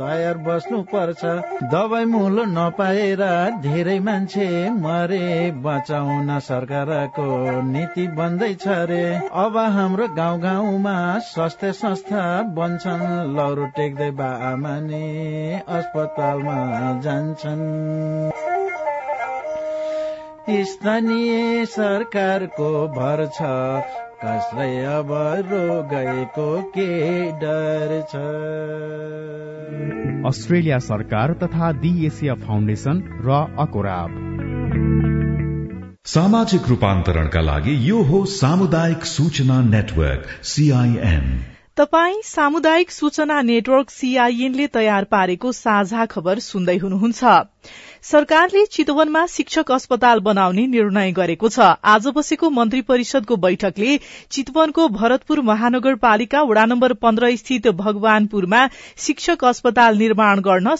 तयार 0.00 0.40
बस्नु 0.48 0.80
पर्छ 0.90 1.24
दबाई 1.72 2.04
मुलो 2.04 2.44
नपाएर 2.50 3.22
धेरै 3.64 3.96
मान्छे 4.04 4.48
मरे। 4.76 5.24
बचाउन 5.64 6.38
सरकारको 6.44 7.30
नीति 7.72 8.06
बन्दैछ 8.20 8.68
रे। 8.92 9.02
अब 9.44 9.56
हाम्रो 9.76 10.08
गाउँ 10.14 10.40
गाउँमा 10.40 10.96
स्वास्थ्य 11.32 11.72
संस्था 11.80 12.28
बन्छन्। 12.54 13.34
लौरो 13.36 13.66
टेक्दै 13.76 14.10
बा 14.20 14.30
आमाने 14.52 15.04
अस्पतालमा 15.72 16.58
जान्छन्। 17.00 18.43
स्थानीय 20.50 21.64
सरकारको 21.66 22.70
भर 22.88 23.26
छ। 23.26 23.42
कसलाई 24.24 24.76
अब 24.76 25.12
रोगएको 25.46 26.62
के 26.62 26.88
डर 27.32 27.94
छ? 28.10 28.20
अस्ट्रेलिया 30.26 30.78
सरकार 30.78 31.32
तथा 31.32 31.72
दि 31.72 32.06
एसिया 32.06 32.34
फाउन्डेसन 32.34 33.02
र 33.24 33.30
अकोराब। 33.58 34.20
सामाजिक 36.06 36.68
रूपान्तरणका 36.68 37.40
लागि 37.40 37.90
यो 37.90 38.02
हो 38.02 38.24
सामुदायिक 38.24 39.04
सूचना 39.04 39.60
नेटवर्क 39.62 40.26
सीआईएन 40.44 41.26
तपाई 41.76 42.20
सामुदायिक 42.24 42.90
सूचना 42.90 43.40
नेटवर्क 43.42 43.90
सीआईएनले 43.90 44.66
तयार 44.66 45.04
पारेको 45.04 45.52
साझा 45.52 46.06
खबर 46.06 46.38
सुन्दै 46.38 46.76
हुनुहुन्छ। 46.76 47.24
सरकारले 48.04 48.64
चितवनमा 48.66 49.24
शिक्षक 49.26 49.70
अस्पताल 49.72 50.18
बनाउने 50.20 50.66
निर्णय 50.66 51.12
गरेको 51.12 51.48
छ। 51.48 51.68
आज 51.84 52.06
बसेको 52.16 52.50
मन्त्री 52.50 52.80
परिषदको 52.82 53.36
बैठकले 53.36 53.96
चितवनको 54.30 54.88
भरतपुर 54.90 55.40
महानगरपालिका 55.42 56.42
वडा 56.42 56.64
नम्बर 56.66 56.92
पन्ध्र 57.00 57.34
स्थित 57.36 57.68
भगवानपुरमा 57.78 58.66
शिक्षक 58.98 59.44
अस्पताल 59.44 59.96
निर्माण 59.98 60.40
गर्न 60.40 60.74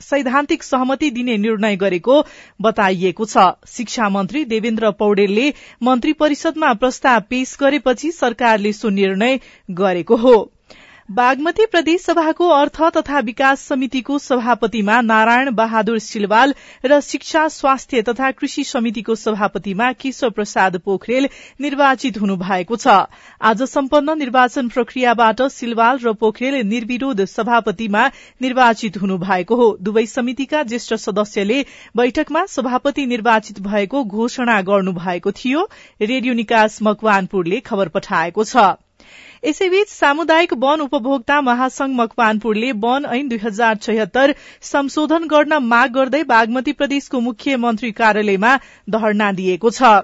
सैद्धान्तिक 0.00 0.62
सहमति 0.62 1.10
दिने 1.10 1.36
निर्णय 1.38 1.76
गरेको 1.76 2.22
बताइएको 2.60 3.24
छ। 3.26 3.50
शिक्षा 3.68 4.08
मन्त्री 4.10 4.44
देवेन्द्र 4.44 4.90
पौडेलले 4.98 5.52
मन्त्री 5.82 6.12
परिषदमा 6.14 6.72
प्रस्ताव 6.74 7.20
पेश 7.30 7.56
गरेपछि 7.60 8.12
सरकारले 8.12 8.72
सो 8.74 8.88
निर्णय 8.90 9.40
गरेको 9.70 10.16
हो। 10.16 10.34
बागमती 11.08 11.64
प्रदेश 11.66 12.02
सभाको 12.02 12.48
अर्थ 12.48 12.80
तथा 12.96 13.18
विकास 13.20 13.60
समितिको 13.60 14.18
सभापतिमा 14.18 15.00
नारायण 15.00 15.50
बहादुर 15.50 15.98
सिलवाल 15.98 16.54
र 16.84 17.00
शिक्षा 17.00 17.46
स्वास्थ्य 17.48 18.02
तथा 18.02 18.30
कृषि 18.30 18.64
समितिको 18.64 19.14
सभापतिमा 19.14 19.90
केशव 19.92 20.30
प्रसाद 20.30 20.78
पोखरेल 20.78 21.28
निर्वाचित 21.60 22.18
हुनु 22.18 22.36
भएको 22.36 22.76
छ। 22.76 22.88
आज 23.40 23.62
सम्पन्न 23.62 24.16
निर्वाचन 24.18 24.68
प्रक्रियाबाट 24.68 25.42
सिलवाल 25.50 25.98
र 25.98 26.12
पोखरेल 26.14 26.54
निर्विरोध 26.66 27.24
सभापतिमा 27.24 28.06
निर्वाचित 28.42 28.96
हुनु 28.96 29.18
भएको 29.18 29.56
हो। 29.56 29.68
दुवै 29.80 30.06
समितिका 30.06 30.62
ज्येष्ठ 30.62 30.94
सदस्यले 30.94 31.60
बैठकमा 31.96 32.46
सभापति 32.46 33.06
निर्वाचित 33.06 33.60
भएको 33.60 34.04
घोषणा 34.04 34.60
गर्नु 34.62 34.92
भएको 34.94 35.32
थियो। 35.34 35.68
रेडियो 36.02 36.34
निकास 36.34 36.78
मकवानपुरले 36.82 37.60
खबर 37.60 37.88
पठाएको 37.88 38.44
छ। 38.44 38.66
यसैबीच 39.44 39.88
सामुदायिक 39.88 40.52
वन 40.58 40.80
उपभोक्ता 40.80 41.40
महासंघ 41.40 41.90
मकवानपुरले 41.96 42.72
वन 42.84 43.04
ऐन 43.10 43.28
दुई 43.28 43.38
हजार 43.42 43.76
छयत्तर 43.82 44.34
संशोधन 44.62 45.28
गर्न 45.28 45.58
माग 45.66 45.92
गर्दै 45.92 46.22
बागमती 46.32 46.72
प्रदेशको 46.72 47.20
मुख्यमन्त्री 47.20 47.92
कार्यालयमा 48.00 48.56
धरना 48.90 49.30
दिएको 49.34 49.70
छ। 49.70 49.94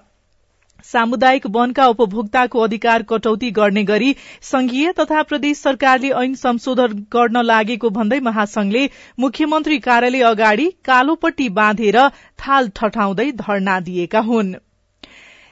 सामुदायिक 0.84 1.46
वनका 1.54 1.86
उपभोक्ताको 1.88 2.60
अधिकार 2.60 3.02
कटौती 3.08 3.50
गर्ने 3.56 3.82
गरी 3.84 4.14
संघीय 4.42 4.92
तथा 5.00 5.22
प्रदेश 5.22 5.58
सरकारले 5.58 6.12
ऐन 6.20 6.34
संशोधन 6.42 7.04
गर्न 7.12 7.42
लागेको 7.44 7.90
भन्दै 7.98 8.20
महासंघले 8.28 8.86
मुख्यमन्त्री 9.18 9.78
कार्यालय 9.88 10.22
अगाडि 10.30 10.70
कालोपट्टी 10.84 11.48
बाँधेर 11.60 12.00
थाल 12.38 12.68
ठठाउँदै 12.76 13.30
धरना 13.44 13.78
दिएका 13.80 14.20
हुन्। 14.30 14.54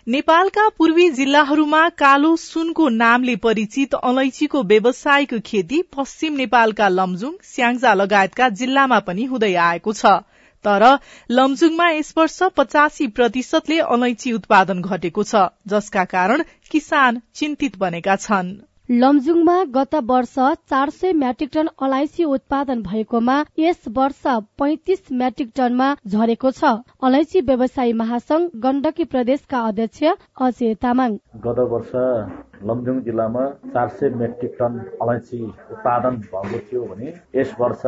नेपालका 0.08 0.62
पूर्वी 0.68 1.08
जिल्लाहरूमा 1.10 1.80
कालो 1.88 2.28
सुनको 2.36 2.88
नामले 2.88 3.34
परिचित 3.36 3.94
अलैचीको 3.94 4.62
व्यावसायिक 4.62 5.34
खेती 5.46 5.80
पश्चिम 5.96 6.36
नेपालका 6.36 6.88
लमजुङ 6.88 7.34
स्याङ्जा 7.44 7.92
लगायतका 7.94 8.48
जिल्लामा 8.60 8.98
पनि 9.08 9.24
हुँदै 9.24 9.52
आएको 9.64 9.92
छ। 9.92 10.14
तर 10.64 10.86
लमजुङमा 11.30 11.90
यस 11.90 12.14
वर्ष 12.16 12.38
पचासी 12.56 13.06
प्रतिशतले 13.18 13.78
अलैची 13.96 14.32
उत्पादन 14.32 14.80
घटेको 14.82 15.26
छ 15.32 15.44
जसका 15.66 16.04
कारण 16.14 16.44
किसान 16.70 17.20
चिन्तित 17.34 17.78
बनेका 17.78 18.16
छन्। 18.16 18.52
लमजुङमा 18.88 19.54
गत 19.73 19.95
वर्ष 20.09 20.35
चार 20.64 20.90
सय 20.90 21.12
मेट्रिक 21.14 21.50
टन 21.54 21.66
अलैँची 21.78 22.25
उत्पादन 22.26 22.83
भएकोमा 22.83 23.35
यस 23.59 23.88
वर्ष 23.97 24.23
पैंतिस 24.59 25.12
मेट्रिक 25.12 25.50
टनमा 25.57 25.88
झरेको 26.07 26.50
छ। 26.50 26.71
अलैँची 27.04 27.40
व्यवसायी 27.50 27.92
महासंघ 27.92 28.49
गण्डकी 28.62 29.04
प्रदेशका 29.07 29.61
अध्यक्ष 29.68 30.04
अजय 30.40 30.75
तामाङ। 30.80 31.16
गत 31.45 31.61
वर्ष 31.73 31.92
लमजुङ 32.64 33.00
जिल्लामा 33.02 33.45
चार 33.66 33.88
सय 33.90 34.09
मेट्रिक 34.16 34.57
टन 34.59 34.80
अलैँची 35.02 35.42
उत्पादन 35.45 36.16
भएको 36.25 36.59
थियो 36.71 36.87
भने 36.87 37.12
यस 37.37 37.54
वर्ष 37.61 37.85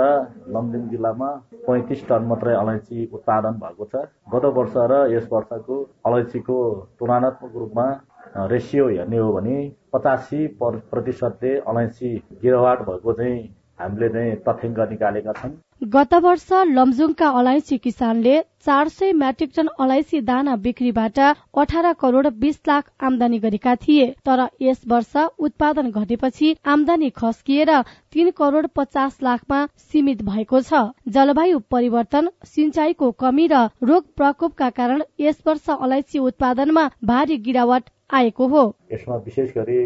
लमजुङ 0.52 0.86
जिल्लामा 0.90 1.30
पैँतिस 1.64 2.06
टन 2.08 2.28
मात्रै 2.28 2.54
अलैँची 2.56 3.08
उत्पादन 3.12 3.58
भएको 3.64 3.84
छ। 3.86 4.04
गत 4.28 4.52
वर्ष 4.60 4.78
र 4.92 5.02
यस 5.16 5.28
वर्षको 5.32 5.82
अलैँचीको 6.06 6.60
तुलनात्मक 7.00 7.56
रूपमा 7.56 7.88
रेसियो 8.36 8.88
हेर्ने 8.88 9.18
हो 9.18 9.32
भने 9.32 9.56
पचासी 9.92 10.46
प्रतिशतले 10.60 11.56
अलैँची 11.68 12.14
गिरावट 12.42 12.86
भएको 12.88 13.12
चाहिँ 13.12 13.40
हामीले 13.80 14.08
चाहिँ 14.08 14.36
तथ्याङ्क 14.46 14.78
निकालेका 14.90 15.32
छन्। 15.32 15.52
गत 15.92 16.14
वर्ष 16.22 16.48
लमजुङका 16.68 17.28
अलैँची 17.40 17.76
किसानले 17.78 18.40
चार 18.64 18.88
सय 18.88 19.12
मेट्रिक 19.12 19.52
टन 19.56 19.68
अलैँची 19.80 20.20
दाना 20.20 20.56
बिक्रीबाट 20.56 21.18
अठार 21.18 21.92
करोड़ 22.00 22.26
बीस 22.40 22.60
लाख 22.68 22.90
आमदानी 23.00 23.38
गरेका 23.38 23.74
थिए। 23.76 24.06
तर 24.26 24.46
यस 24.62 24.82
वर्ष 24.86 25.16
उत्पादन 25.38 25.90
घटेपछि 25.90 26.54
आमदानी 26.66 27.08
खस्किएर 27.10 27.72
तीन 28.12 28.30
करोड़ 28.30 28.66
पचास 28.76 29.16
लाखमा 29.22 29.64
सीमित 29.92 30.22
भएको 30.22 30.60
छ। 30.60 30.82
जलवायु 31.08 31.58
परिवर्तन 31.70 32.28
सिंचाईको 32.46 33.10
कमी 33.20 33.46
र 33.52 33.62
रोग 33.82 34.04
प्रकोपका 34.16 34.68
कारण 34.70 35.02
यस 35.20 35.40
वर्ष 35.46 35.70
अलैँची 35.70 36.18
उत्पादनमा 36.20 36.84
भारी 37.04 37.36
गिरावट 37.38 37.88
आएको 38.12 38.46
हो। 38.48 38.62
यसमा 38.92 39.16
विशेष 39.24 39.50
गरी 39.56 39.80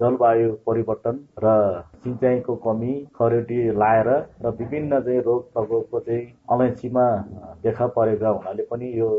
जलवायु 0.00 0.52
परिवर्तन 0.66 1.18
र 1.44 1.50
सिंचाइको 2.04 2.54
कमी 2.64 2.94
खरेटी 3.16 3.60
लाएर 3.78 4.08
र 4.44 4.50
विभिन्न 4.58 5.00
चाहिँ 5.00 5.20
रोग 5.22 5.52
प्रकोपको 5.52 6.00
चाहिँ 6.00 6.24
अलैँचीमा 6.52 7.04
देखा 7.62 7.86
परेका 7.96 8.28
हुनाले 8.28 8.62
पनि 8.70 8.92
यो 8.98 9.10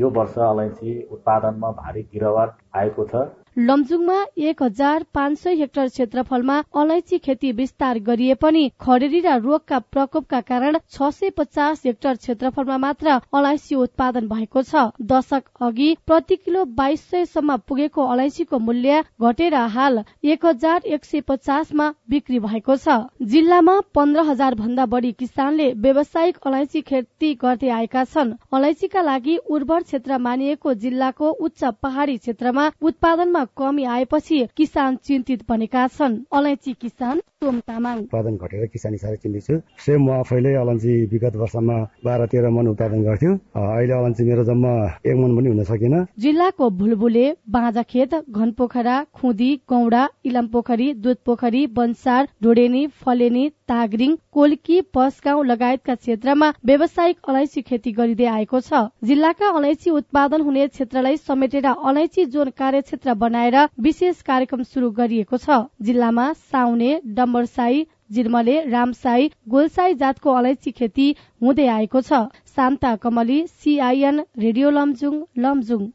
यो 0.00 0.10
वर्ष 0.10 0.38
अलैँची 0.38 0.92
उत्पादनमा 1.12 1.70
भारी 1.72 2.02
गिरावट 2.12 2.50
आएको 2.76 3.04
छ। 3.04 3.14
लमजुङमा 3.56 4.14
एक 4.36 4.62
हजार 4.62 5.04
पाँच 5.14 5.38
सय 5.38 5.54
हेक्टर 5.56 5.88
क्षेत्रफलमा 5.88 6.56
अलैँची 6.76 7.18
खेती 7.24 7.50
विस्तार 7.52 7.98
गरिए 8.06 8.34
पनि 8.34 8.62
खडेरी 8.80 9.20
र 9.20 9.34
रोगका 9.42 9.78
प्रकोपका 9.78 10.40
कारण 10.40 10.78
छ 10.90 11.10
सय 11.14 11.30
पचास 11.30 11.82
हेक्टर 11.86 12.16
क्षेत्रफलमा 12.16 12.78
मात्र 12.78 13.10
अलैँची 13.32 13.74
उत्पादन 13.74 14.26
भएको 14.28 14.62
छ। 14.62 14.82
दशक 15.02 15.62
अघि 15.62 15.96
प्रति 16.06 16.36
किलो 16.36 16.64
बाइस 16.74 17.04
सयसम्म 17.10 17.56
पुगेको 17.68 18.06
अलैँचीको 18.06 18.58
मूल्य 18.58 19.02
घटेर 19.22 19.54
हाल 19.76 20.02
एक 20.24 20.46
हजार 20.46 20.90
एक 20.90 21.04
सय 21.04 21.20
पचासमा 21.28 21.88
बिक्री 22.10 22.38
भएको 22.40 22.76
छ। 22.76 22.98
जिल्लामा 23.22 23.78
पन्ध्र 23.94 24.26
हजार 24.30 24.54
भन्दा 24.54 24.86
बढी 24.88 25.12
किसानले 25.12 25.72
व्यावसायिक 25.78 26.38
अलैँची 26.46 26.80
खेती 26.82 27.32
गर्दै 27.36 27.70
आएका 27.70 28.04
छन्। 28.06 28.34
अलैँचीका 28.52 29.02
लागि 29.02 29.36
उर्वर 29.46 29.82
क्षेत्र 29.84 30.18
मानिएको 30.18 30.74
जिल्लाको 30.82 31.30
उच्च 31.30 31.64
पहाड़ी 31.82 32.18
क्षेत्रमा 32.18 32.70
उत्पादनमा 32.82 33.43
कमी 33.56 33.84
आएपछि 33.84 34.38
किसान 34.56 34.96
चिन्तित 35.04 35.44
बनेका 35.48 35.86
छन्। 35.88 36.18
अलैँची 36.32 36.72
किसान 36.80 37.18
सोम 37.18 37.60
तामाङ। 37.60 37.98
उत्पादन 37.98 38.36
घटेर 38.36 38.66
किसानी 38.72 38.98
साह्रै 38.98 39.16
चिन्तित 39.16 39.42
छु। 39.44 39.54
स्वयं 39.84 39.98
म 39.98 40.10
आफैले 40.20 40.54
अलैँची 40.54 40.94
विगत 41.12 41.36
वर्षमा 41.36 41.78
बाह्र 42.04 42.26
तेह्र 42.26 42.50
मन 42.50 42.66
उत्पादन 42.68 43.02
गर्थ्यो। 43.04 43.32
अहिले 43.54 43.92
अलैँची 43.92 44.24
मेरो 44.24 44.44
जम्मा 44.44 44.72
एक 45.06 45.16
मन 45.16 45.36
पनि 45.36 45.48
हुन 45.48 45.62
सकेन। 45.64 45.94
जिल्लाको 46.18 46.70
भुलबुले 46.78 47.26
बाँजाखेत 47.50 48.14
घनपोखरा 48.30 48.96
खुदी 49.14 49.50
गौडा 49.68 50.02
इलाम 50.24 50.46
पोखरी 50.48 50.92
दुध 51.04 51.16
पोखरी 51.26 51.66
बन्सार 51.76 52.28
ढोडेनी 52.42 52.86
फलेनी 53.02 53.48
तागरिङ 53.68 54.14
कोल्की 54.32 54.80
पसगाउँ 54.94 55.44
लगायतका 55.46 55.94
क्षेत्रमा 55.94 56.48
व्यावसायिक 56.66 57.16
अलैँची 57.28 57.62
खेती 57.62 57.92
गरिँदै 57.92 58.26
आएको 58.28 58.60
छ। 58.60 58.80
जिल्लाका 59.04 59.48
अलैँची 59.56 59.90
उत्पादन 59.90 60.40
हुने 60.40 60.66
क्षेत्रलाई 60.68 61.16
समेटेर 61.22 61.66
अलैँची 61.66 62.24
जोन 62.34 62.50
कार्यक्षेत्र 62.58 63.14
बनाएर 63.22 63.56
विशेष 63.80 64.22
कार्यक्रम 64.22 64.62
शुरू 64.64 64.90
गरिएको 65.00 65.36
छ। 65.38 65.58
जिल्लामा 65.82 66.26
साउने 66.44 66.92
डम्बरसाई 67.16 67.86
जिर्मले 68.12 68.60
रामसाई 68.70 69.30
गोलसाई 69.48 69.94
जातको 69.96 70.32
अलैँची 70.34 70.70
खेती 70.72 71.08
हुँदै 71.42 71.66
आएको 71.78 72.00
छ। 72.02 72.22
शान्ता 72.56 72.94
कमली 73.02 73.40
सीआईएन 73.48 74.24
रेडियो 74.38 74.70
लमजुङ 74.70 75.20
लमजुङ। 75.38 75.90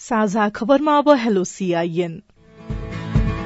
साझा 0.00 0.48
खबरमा 0.56 0.98
अब 0.98 1.14
हेलो 1.18 1.44
सीआईएन। 1.52 2.20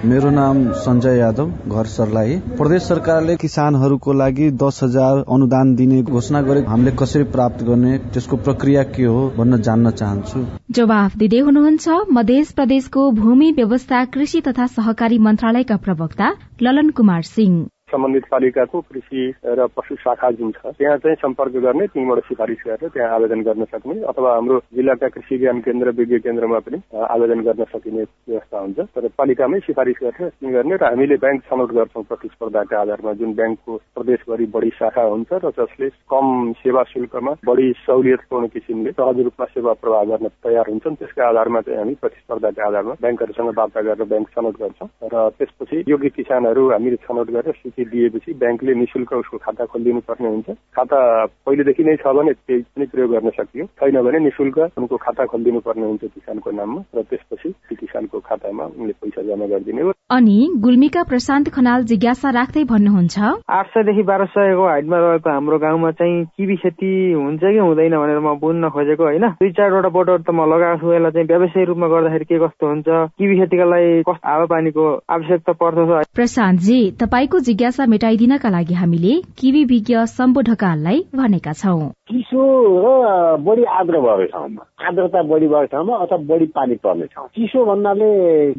मेरो 0.04 0.30
नाम 0.30 0.62
सञ्जय 0.74 1.18
यादव 1.18 1.50
घर 1.68 1.86
सर्लाही। 1.86 2.36
प्रदेश 2.58 2.82
सरकारले 2.82 3.36
किसानहरूको 3.36 4.12
लागि 4.12 4.50
दस 4.62 4.80
हजार 4.82 5.22
अनुदान 5.30 5.74
दिने 5.74 6.02
घोषणा 6.02 6.40
गरे। 6.42 6.60
हामीले 6.60 6.90
कसरी 6.90 7.24
प्राप्त 7.32 7.62
गर्ने 7.64 7.98
त्यसको 7.98 8.36
प्रक्रिया 8.38 8.82
के 8.82 9.04
हो 9.04 9.20
भन्न 9.36 9.60
जान्न 9.62 9.90
चाहन्छु। 9.92 10.44
जवाफ 10.70 11.16
दिँदै 11.16 11.40
हुनुहुन्छ 11.40 11.98
मध्य 12.12 12.44
प्रदेशको 12.56 13.10
भूमि 13.12 13.52
व्यवस्था 13.52 14.04
कृषि 14.14 14.40
तथा 14.40 14.66
सहकारी 14.72 15.18
मन्त्रालयका 15.18 15.76
प्रवक्ता 15.76 16.32
ललन 16.62 16.90
कुमार 16.90 17.22
सिंह। 17.22 17.54
सम्बन्धित 17.92 18.24
पालिकाको 18.30 18.80
कृषि 18.82 19.22
र 19.44 19.66
पशु 19.76 19.94
शाखा 20.04 20.30
जुन 20.40 20.50
छ 20.52 20.74
त्यहाँ 20.78 20.96
चाहिँ 21.04 21.16
सम्पर्क 21.22 21.56
गर्ने 21.62 21.86
त्यहीँबाट 21.86 22.24
सिफारिस 22.28 22.62
गरेर 22.66 22.88
त्यहाँ 22.88 23.14
आवेदन 23.14 23.42
गर्न 23.42 23.64
सक्ने 23.72 24.00
अथवा 24.12 24.34
हाम्रो 24.34 24.58
जिल्लाका 24.74 25.08
कृषि 25.14 25.38
ज्ञान 25.38 25.60
केन्द्र 25.62 25.90
विज्ञ 25.98 26.18
केन्द्रमा 26.24 26.58
पनि 26.66 26.78
आवेदन 27.12 27.40
गर्न 27.42 27.64
सकिने 27.72 28.02
व्यवस्था 28.02 28.58
हुन्छ। 28.58 28.78
तर 28.94 29.08
पालिकामै 29.18 29.58
सिफारिस 29.66 29.96
गरेर 30.02 30.52
गर्ने 30.52 30.76
र 30.76 30.84
हामीले 30.84 31.16
ब्याङ्क 31.24 31.42
छनौट 31.50 31.70
गर्छौँ 31.72 32.04
प्रतिस्पर्धाका 32.10 32.80
आधारमा। 32.80 33.12
जुन 33.20 33.32
ब्याङ्कको 33.34 33.76
प्रदेशभरि 33.94 34.46
बढी 34.54 34.70
शाखा 34.78 35.02
हुन्छ 35.12 35.30
र 35.44 35.50
जसले 35.58 35.88
कम 36.12 36.26
सेवा 36.62 36.82
शुल्कमा 36.92 37.32
बढी 37.46 37.72
सहुलियतपूर्ण 37.86 38.46
किसिमले 38.54 38.90
सहज 38.92 39.20
रूपमा 39.26 39.46
सेवा 39.52 39.72
प्रवाह 39.82 40.04
गर्न 40.10 40.28
तयार 40.44 40.70
हुन्छन् 40.70 40.96
त्यसका 40.96 41.28
आधारमा 41.28 41.60
चाहिँ 41.60 41.78
हामी 41.78 41.94
प्रतिस्पर्धाका 42.02 42.66
आधारमा 42.66 42.94
ब्याङ्कहरूसँग 43.02 43.52
वार्ता 43.58 43.80
गरेर 43.82 44.08
ब्याङ्क 44.12 44.28
छनौट 44.34 44.56
गर्छौँ। 44.62 44.88
र 45.12 45.28
त्यसपछि 45.38 45.84
योग्य 45.88 46.08
किसानहरू 46.16 46.62
हामीले 46.70 46.96
छनौट 47.04 47.28
गरेर 47.30 47.54
सूची 47.62 47.81
दिएपछि 47.84 48.32
ब्याङ्कले 48.34 48.74
निशुल्क 48.74 49.12
उसको 49.12 49.38
खाता 49.38 49.64
खोलिदिनु 49.66 50.00
पर्ने 50.08 50.28
हुन्छ। 50.28 50.48
खाता 50.76 50.98
पहिलेदेखि 51.46 51.82
नै 51.84 51.96
छ 51.96 52.06
भने 52.16 52.32
त्यही 52.32 52.62
पनि 52.62 52.86
प्रयोग 52.86 53.10
गर्न 53.12 53.30
सकियो। 53.30 53.66
छैन 53.80 53.96
भने 54.02 54.18
निशुल्क 54.18 54.58
उनको 54.78 54.96
खाता 54.96 55.26
खोलिदिनु 55.26 55.60
पर्ने 55.60 55.86
हुन्छ 55.86 56.02
किसानको 56.04 56.50
नाममा 56.50 56.80
र 56.96 57.02
त्यसपछि 57.02 57.48
त्यो 57.48 57.76
किसानको 57.80 58.18
खातामा 58.20 58.64
उनले 58.78 58.92
पैसा 59.00 59.22
जम्मा 59.22 59.46
गरिदिने 59.46 59.82
हो। 59.82 59.92
अनि 60.12 60.38
गुल्मीका 60.60 61.02
प्रशान्त 61.02 61.48
खनाल 61.48 61.84
जिज्ञासा 61.88 62.30
राख्दै 62.30 62.64
भन्नुहुन्छ 62.68 63.16
आठ 63.48 63.66
सयदेखि 63.72 64.02
बाह्र 64.02 64.24
सयको 64.34 64.64
हाइटमा 64.68 64.98
रहेको 64.98 65.30
हाम्रो 65.30 65.58
गाउँमा 65.58 65.90
चाहिँ 65.98 66.24
किबी 66.36 66.56
खेती 66.56 66.90
हुन्छ 67.12 67.40
कि 67.40 67.58
हुँदैन 67.58 67.96
भनेर 67.96 68.20
म 68.20 68.34
बुझ्न 68.36 68.68
खोजेको 68.68 69.04
होइन। 69.04 69.26
दुई 69.40 69.50
चारवटा 69.52 69.88
बोटहरू 69.88 70.22
त 70.22 70.30
म 70.30 70.44
लगाएको 70.52 70.80
छु 70.80 70.92
यसलाई 70.92 71.12
चाहिँ 71.12 71.26
व्यवसायिक 71.28 71.68
रूपमा 71.68 71.88
गर्दाखेरि 71.88 72.24
के 72.28 72.38
कस्तो 72.44 72.64
हुन्छ 72.66 72.88
किबी 73.16 73.34
खेतीका 73.40 73.66
लागि 73.72 74.02
कस्तो 74.04 74.28
हावापानीको 74.28 74.84
आवश्यकता 75.08 75.52
पर्दछ। 75.62 76.12
प्रशान्तजी 76.12 76.80
तपाईँको 77.00 77.38
जिज्ञासा 77.40 77.71
मेटाइदिनका 77.80 78.48
लागि 78.50 78.74
हामीले 78.74 79.22
किवी 79.38 79.64
विज्ञ 79.64 80.06
शम्भु 80.06 80.40
ढकाललाई 80.42 81.04
भनेका 81.14 81.52
छौं। 81.52 81.90
चिसो 82.12 82.44
र 82.84 83.36
बढी 83.40 83.62
आर्द्र 83.72 84.00
भएको 84.00 84.24
ठाउँमा। 84.32 84.62
आर्द्रता 84.86 85.22
बढी 85.24 85.46
भएको 85.48 85.66
ठाउँमा 85.72 85.96
अथवा 85.96 86.16
बढी 86.28 86.46
पानी 86.52 86.74
पर्ने 86.84 87.06
ठाउँ। 87.08 87.28
चिसो 87.36 87.64
भन्नाले 87.64 88.08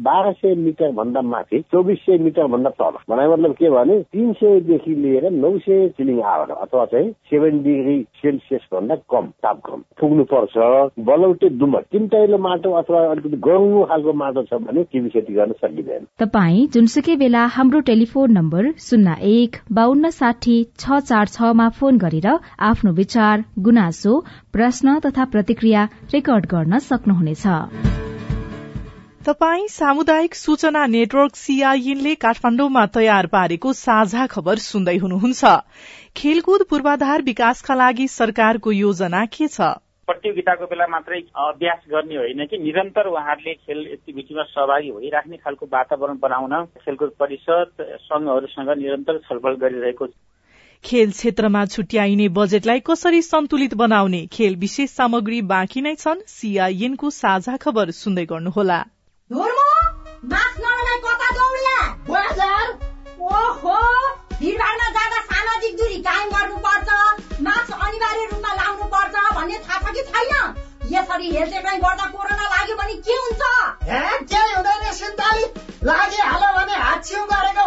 बाह्र 0.02 0.32
सय 0.34 0.54
मिटर 0.58 0.90
भन्दा 0.92 1.20
माथि 1.22 1.60
चौबिस 1.72 1.98
सय 1.98 2.18
मिटर 2.18 2.46
भन्दा 2.50 2.70
तल। 2.74 2.96
भनाइ 3.10 3.28
मतलब 3.28 3.52
के 3.54 3.70
भने 3.70 3.98
तिन 4.10 4.32
सयदेखि 4.32 4.94
लिएर 4.94 5.30
नौ 5.32 5.50
सय 5.58 5.88
चिलिङ 5.96 6.20
आवर 6.24 6.50
अथवा 6.56 6.84
चाहिँ 6.84 7.10
सेभेन 7.30 7.62
डिग्री 7.62 7.96
सेल्सियस 8.22 8.66
भन्दा 8.74 8.94
कम 9.06 9.26
तापक्रम। 9.46 9.80
पुग्नु 10.00 10.24
पर्छ 10.34 10.56
बलौटे 11.06 11.48
डुमर 11.54 11.86
तिनटैलो 11.92 12.38
माटो 12.38 12.72
अथवा 12.82 13.04
अलिकति 13.06 13.36
गरौँ 13.46 13.86
खालको 13.86 14.12
माटो 14.18 14.42
छ 14.42 14.60
भने 14.66 14.84
टिभी 14.90 15.08
खेती 15.14 15.34
गर्न 15.34 15.52
सकिँदैन। 15.62 16.06
तपाईँ 16.18 16.66
जुनसुकै 16.74 17.16
बेला 17.16 17.46
हाम्रो 17.54 17.80
टेलिफोन 17.86 18.32
नम्बर 18.32 18.72
शून्य 18.80 19.16
एक 19.30 19.62
बान्न 19.72 20.10
साठी 20.10 20.62
छ 20.78 21.00
चार 21.06 21.26
छमा 21.30 21.68
फोन 21.78 21.98
गरेर 21.98 22.28
आफ्नो 22.64 22.92
विचार 22.94 23.43
गुनासो 23.58 24.18
प्रश्न 24.52 24.98
तथा 25.00 25.24
प्रतिक्रिया 25.24 25.88
रेकर्ड 26.14 26.46
गर्न 26.46 26.78
सक्नुहुनेछ। 26.78 27.46
तपाई 29.26 29.68
सामुदायिक 29.68 30.34
सूचना 30.34 30.86
नेटवर्क 30.86 31.36
सीआईएनले 31.36 32.14
काठमाण्डुमा 32.14 32.84
तयार 32.86 33.26
पारेको 33.26 33.72
साझा 33.72 34.26
खबर 34.26 34.56
सुन्दै 34.64 34.96
हुनुहुन्छ। 34.96 35.52
खेलकुद 36.16 36.64
पूर्वाधार 36.70 37.22
विकासका 37.22 37.74
लागि 37.74 38.08
सरकारको 38.08 38.72
योजना 38.72 39.24
के 39.26 39.48
छ? 39.48 39.60
प्रतियोगिताको 40.06 40.64
बेला 40.66 40.86
मात्रै 40.86 41.20
अभ्यास 41.42 41.80
गर्ने 41.90 42.16
होइन 42.16 42.44
कि 42.44 42.58
निरन्तर 42.58 43.06
उहाँहरूले 43.08 43.54
खेल 43.54 43.78
एक्टिभिटीमा 43.86 44.42
सहभागी 44.42 44.90
भइराख्ने 44.90 45.36
खालको 45.36 45.66
वातावरण 45.72 46.18
बनाउन 46.22 46.64
खेलकुद 46.84 47.12
परिषद 47.18 47.68
संघहरूसँग 47.80 48.70
निरन्तर 48.78 49.18
छलफल 49.24 49.54
गरिरहेको 49.64 50.06
छ। 50.06 50.12
खेल 50.84 51.10
क्षेत्रमा 51.10 51.64
छुट्याइने 51.66 52.28
बजेटलाई 52.28 52.80
कसरी 52.86 53.20
सन्तुलित 53.22 53.74
बनाउने 53.74 54.20
खेल 54.32 54.56
विशेष 54.56 54.90
सामग्री 54.90 55.40
बाँकी 55.42 55.80
नै 55.80 55.94
छन्? 55.94 56.20
सीआईएनको 56.28 57.10
साझा 57.10 57.56
खबर 57.56 57.90
सुन्दै 57.90 58.24
गर्नुहोला। 58.24 58.78
भिडभाडमा 64.40 64.88
जाँदा 64.96 65.20
सामाजिक 65.30 65.76
दूरी 65.76 65.98
कायम 66.06 66.28
गर्नुपर्छ। 66.28 66.88
मास्क 67.40 67.72
अनिवार्य 67.86 68.24
रूपमा 68.32 68.52
लाउनु 68.54 68.86
पर्छ 68.94 69.14
भन्ने 69.36 69.58
थाहा 69.58 69.78
छ 69.80 69.94
कि 69.94 70.02
छैन? 70.02 70.32
यसरी 70.92 71.28
गर्दा 71.30 72.06
कोरोना 72.06 72.46
लाग्यो 72.54 72.76
भने 72.76 72.94
के 73.08 73.14
हुन्छ? 73.22 73.42
छिउ 77.04 77.22
गरेको 77.24 77.64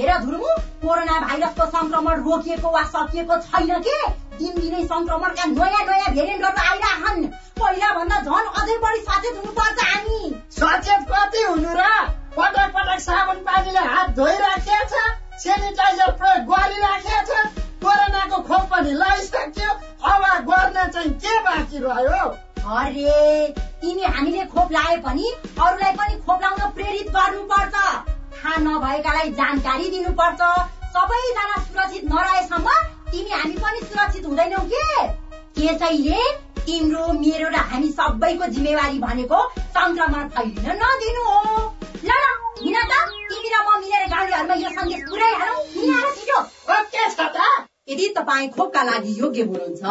हेर 0.00 0.18
धुर्मु 0.18 0.50
कोरोना 0.82 1.18
भाइरसको 1.20 1.64
संक्रमण 1.70 2.20
रोकिएको 2.24 2.68
वा 2.72 2.82
सकिएको 2.92 3.36
छैन 3.46 3.72
के? 3.86 3.96
दिनदिनै 4.40 4.84
संक्रमणका 4.84 5.44
नयाँ 5.44 5.82
नयाँ 5.88 6.12
भेरिएन्टहरू 6.14 6.60
आइरहन्। 6.68 7.26
पहिला 7.60 7.88
भन्दा 7.94 8.20
झन् 8.24 8.48
अझै 8.60 8.76
बढी 8.84 9.00
सचेत 9.08 9.34
हुनुपर्छ 9.36 9.84
हामी। 9.90 10.20
सचेत 10.58 11.02
कति 11.10 11.42
हुनु 11.42 11.72
र? 11.80 11.82
पटक 12.36 12.72
पटक 12.76 13.00
साबुन 13.04 13.38
पानीले 13.44 13.82
हात 13.92 14.08
धोइराखेको 14.16 14.84
छ 14.92 14.94
सेनिटाइजर 15.42 16.10
प्रयोग 16.20 16.48
गरिराखेको 16.52 17.20
छ 17.28 17.32
कोरोनाको 17.84 18.38
खोप 18.48 18.64
पनि 18.72 18.92
लगाइसक्यो 19.02 19.70
अब 20.12 20.24
गर्न 20.48 20.88
चाहिँ 20.94 21.10
के 21.20 21.34
बाँकी 21.44 21.78
रह्यो? 21.84 22.24
अरे 22.60 23.52
तिमी 23.82 24.02
हामीले 24.16 24.44
खोप 24.54 24.72
लाए 24.72 24.96
पनि 25.04 25.26
अरूलाई 25.60 25.92
पनि 26.00 26.14
खोप 26.24 26.40
लाउन 26.42 26.70
प्रेरित 26.72 27.12
गर्नुपर्छ। 27.16 27.76
थाहा 28.40 28.56
नभएकालाई 28.56 29.30
जानकारी 29.36 29.88
दिनुपर्छ। 29.90 30.40
सबैजना 30.92 31.56
सुरक्षित 31.64 32.04
नरहेसम्म 32.12 32.68
तिमी 33.10 33.30
हामी 33.30 33.56
पनि 33.62 33.80
सुरक्षित 33.80 34.26
हुँदैनौ 34.26 34.62
के? 34.72 35.06
त्यसैले 35.54 36.22
तिम्रो 36.66 37.06
मेरो 37.20 37.48
र 37.48 37.56
हामी 37.70 37.88
सबैको 37.92 38.46
जिम्मेवारी 38.56 38.98
भनेको 38.98 39.38
संक्रमण 39.76 40.28
फैलिन 40.34 40.68
नदिनु 40.82 41.24
हो। 41.28 41.40
ल 42.04 42.10
ल 42.10 42.84
तिमी 43.30 43.48
र 43.54 43.56
म 43.60 43.80
मिलेर 43.80 44.06
गाउँलेहरूमा 44.08 44.54
यो 44.54 44.70
सन्देश 44.70 45.02
पुऱ्याइहालौँ। 45.10 45.58
छिटो। 46.16 47.69
यदि 47.90 48.08
तपाईँ 48.16 48.48
खोपका 48.48 48.82
लागि 48.82 49.12
योग्य 49.20 49.42
हुनुहुन्छ 49.42 49.82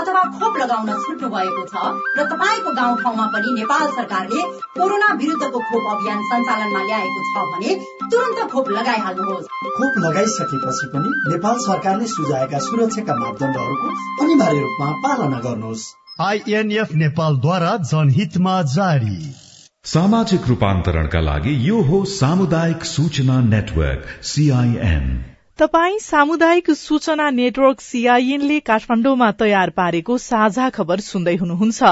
अथवा 0.00 0.22
खोप 0.32 0.56
लगाउन 0.56 0.90
छुट्नु 1.04 1.28
भएको 1.28 1.62
छ 1.70 1.74
र 2.18 2.26
तपाईँको 2.32 2.70
गाउँठाउँमा 2.72 3.26
पनि 3.26 3.54
नेपाल 3.54 3.86
सरकारले 3.92 4.42
कोरोना 4.76 5.08
विरुद्धको 5.14 5.58
खोप 5.70 5.88
अभियान 5.92 6.20
सञ्चालनमा 6.28 6.82
ल्याएको 6.82 7.22
छ 7.30 7.46
भने 7.52 7.74
तुरन्त 8.10 8.42
खोप 8.52 8.68
लगाइहाल्नुहोस्। 8.70 9.48
खोप 9.78 9.98
लगाइसकेपछि 9.98 10.86
पनि 10.92 11.10
नेपाल 11.32 11.58
सरकारले 11.58 12.06
सुझाएका 12.06 12.58
सुरक्षाका 12.58 13.14
मापदण्डहरूको 13.14 13.88
अनिवार्य 14.24 14.60
रूपमा 14.60 14.90
पालना 15.06 15.40
गर्नुहोस्। 15.40 15.88
आइएनएफ 16.20 16.92
नेपालद्वारा 17.02 17.72
जनहितमा 17.86 18.54
जारी। 18.74 19.18
सामाजिक 19.84 20.46
रूपान्तरणका 20.48 21.20
लागि 21.20 21.56
यो 21.68 21.82
हो 21.82 22.04
सामुदायिक 22.12 22.84
सूचना 22.84 23.40
नेटवर्क 23.48 24.06
सीआईएन 24.22 25.10
तपाई 25.58 25.98
सामुदायिक 25.98 26.70
सूचना 26.70 27.28
नेटवर्क 27.30 27.80
सीआईएनले 27.80 28.58
काठमाण्डुमा 28.60 29.30
तयार 29.30 29.70
पारेको 29.70 30.18
साझा 30.18 30.68
खबर 30.70 31.00
सुन्दै 31.00 31.34
हुनुहुन्छ। 31.36 31.88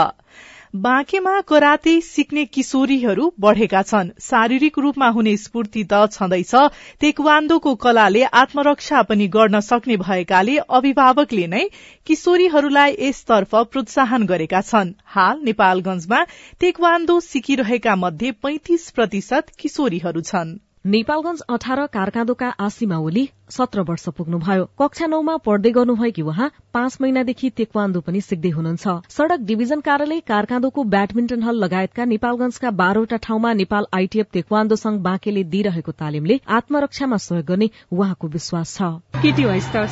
बाँकेमा 0.84 1.32
कराते 1.40 1.94
सिक्ने 2.00 2.44
किशोरीहरू 2.46 3.24
बढ़ेका 3.40 3.82
छन्। 3.82 4.12
शारीरिक 4.22 4.78
रूपमा 4.78 5.08
हुने 5.08 5.36
स्फूर्ति 5.36 5.82
त 5.92 6.06
छँदैछ। 6.12 6.54
तेक्वान्दोको 7.00 7.74
कलाले 7.74 8.22
आत्मरक्षा 8.42 9.02
पनि 9.02 9.26
गर्न 9.28 9.60
सक्ने 9.60 9.96
भएकाले 9.96 10.56
अभिभावकले 10.70 11.46
नै 11.46 11.64
किशोरीहरूलाई 12.06 12.96
यसतर्फ 13.00 13.54
प्रोत्साहन 13.72 14.26
गरेका 14.26 14.60
छन्। 14.60 14.94
हाल 15.16 15.42
नेपालगंजमा 15.42 16.22
तेक्वान्दो 16.60 17.18
सिकिरहेका 17.26 17.96
मध्ये 17.96 18.32
पैंतिस 18.42 18.90
प्रतिशत 18.90 19.52
किशोरीहरू 19.58 20.24
छन्। 20.30 20.56
नेपालगंज 20.86 21.40
अठार 21.50 21.80
कारकाँदोका 21.94 22.48
आसिमा 22.60 22.96
ओली 22.98 23.22
सत्र 23.50 23.80
वर्ष 23.82 24.08
पुग्नुभयो। 24.16 24.64
कक्षा 24.78 25.06
नौमा 25.06 25.36
पढ्दै 25.46 25.70
गर्नुभएकी 25.70 26.22
उहाँ 26.22 26.50
पाँच 26.74 26.98
महिनादेखि 27.00 27.50
तेक्वान्दो 27.50 28.00
पनि 28.00 28.20
सिक्दै 28.20 28.50
हुनुहुन्छ। 28.50 28.94
सड़क 29.10 29.40
डिभिजन 29.48 29.80
कार्यालय 29.80 30.20
कारकाँदोको 30.30 30.84
ब्याडमिन्टन 30.86 31.42
हल 31.42 31.56
लगायतका 31.64 32.04
नेपालगंजका 32.04 32.70
बाह्रवटा 32.78 33.16
ठाउँमा 33.18 33.52
नेपाल 33.52 33.86
आइटीएफ 33.92 34.26
तेक्वान्दो 34.32 34.76
संघ 34.76 35.00
बाँकेले 35.02 35.44
दिइरहेको 35.50 35.92
तालिमले 35.94 36.40
आत्मरक्षामा 36.58 37.16
सहयोग 37.18 37.46
गर्ने 37.46 37.70
उहाँको 37.90 38.28
विश्वास 38.28 38.76
छ। 38.78 38.92
केटी 39.26 39.44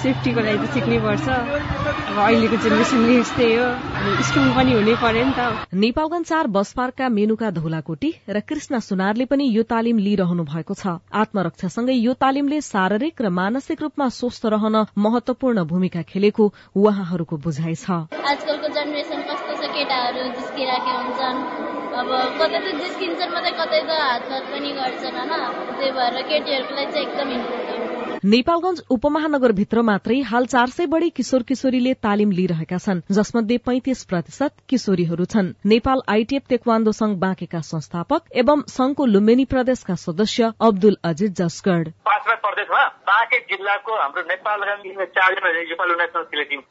सेफ्टीको 0.04 0.46
लागि 0.46 0.72
सिक्नै 0.74 0.98
पर्छ। 1.00 1.83
अब 1.94 2.18
अहिलेको 2.18 2.56
जेनेरेसनले 2.62 3.14
यस्तै 3.16 3.48
हो। 3.56 3.66
स्ट्रङ 4.28 4.48
पनि 4.56 4.72
हुनै 4.76 4.94
पर्यो 5.02 5.24
नि 5.24 5.34
त। 5.34 5.40
नेपालगंज 5.84 6.24
चार 6.26 6.46
बस 6.56 6.72
पार्कका 6.78 7.08
मेनुका 7.18 7.50
धौलाकोटी 7.58 8.10
र 8.28 8.40
कृष्ण 8.48 8.80
सुनारले 8.88 9.24
पनि 9.26 9.44
यो 9.48 9.62
तालिम 9.72 9.98
लिइरहनु 10.06 10.44
भएको 10.44 10.74
छ। 10.74 10.94
आत्मरक्षासँगै 11.22 11.96
यो 11.98 12.12
तालिमले 12.24 12.60
शारीरिक 12.68 13.22
र 13.24 13.28
मानसिक 13.40 13.82
रूपमा 13.84 14.08
स्वस्थ 14.18 14.52
रहन 14.54 14.76
महत्वपूर्ण 15.06 15.64
भूमिका 15.72 16.02
खेलेको 16.10 16.44
उहाँहरूको 16.76 17.36
बुझाइ 17.46 17.74
छ। 17.76 17.86
आजकलको 18.10 18.68
जेनेरेसन 18.76 19.20
कस्तो 19.30 19.52
छ 19.60 19.72
केटाहरू 19.74 20.22
जिस्किराखेका 20.38 20.98
हुन्छन्। 21.00 21.38
अब 21.94 22.08
कतै 22.38 22.58
त 22.58 22.66
जिस्किन्छन् 22.82 23.34
मात्रै 23.34 23.54
कतै 23.60 23.80
त 23.88 23.90
हातपात 24.02 24.44
पनि 24.52 24.70
गर्छन् 24.78 25.16
होइन? 25.18 25.32
त्यही 25.78 25.90
भएर 25.98 26.22
केटीहरूको 26.30 26.74
लागि 26.74 26.92
चाहिँ 26.92 27.06
एकदम 27.06 27.28
इम्पोर्टेन्ट 27.38 28.13
नेपालगंज 28.24 28.80
उपमहानगरभित्र 28.90 29.82
मात्रै 29.82 30.14
हाल 30.20 30.46
चार 30.46 30.66
सय 30.66 30.86
बढ़ी 30.86 31.08
किशोर 31.10 31.42
किशोरीले 31.42 31.92
तालिम 31.94 32.30
लिइरहेका 32.30 32.76
छन् 32.78 33.00
जसमध्ये 33.10 33.58
पैंतिस 33.58 34.04
प्रतिशत 34.04 34.54
किशोरीहरू 34.68 35.24
छन्। 35.24 35.52
नेपाल 35.66 36.00
आइटीएफ 36.08 36.42
तेक्वान्दो 36.48 36.92
संघ 36.92 37.16
बाँकेका 37.18 37.60
संस्थापक 37.60 38.32
एवं 38.34 38.62
संघको 38.68 39.06
लुम्बिनी 39.06 39.44
प्रदेशका 39.44 39.94
सदस्य 39.94 40.52
अब्दुल 40.60 40.96
अजिज 41.04 41.34
जसगढ़। 41.36 41.88
बाँके 43.04 43.38
जिल्लाको 43.50 43.92
हाम्रो 44.00 44.22
चारजना 45.04 45.52
नेपाल 45.52 45.90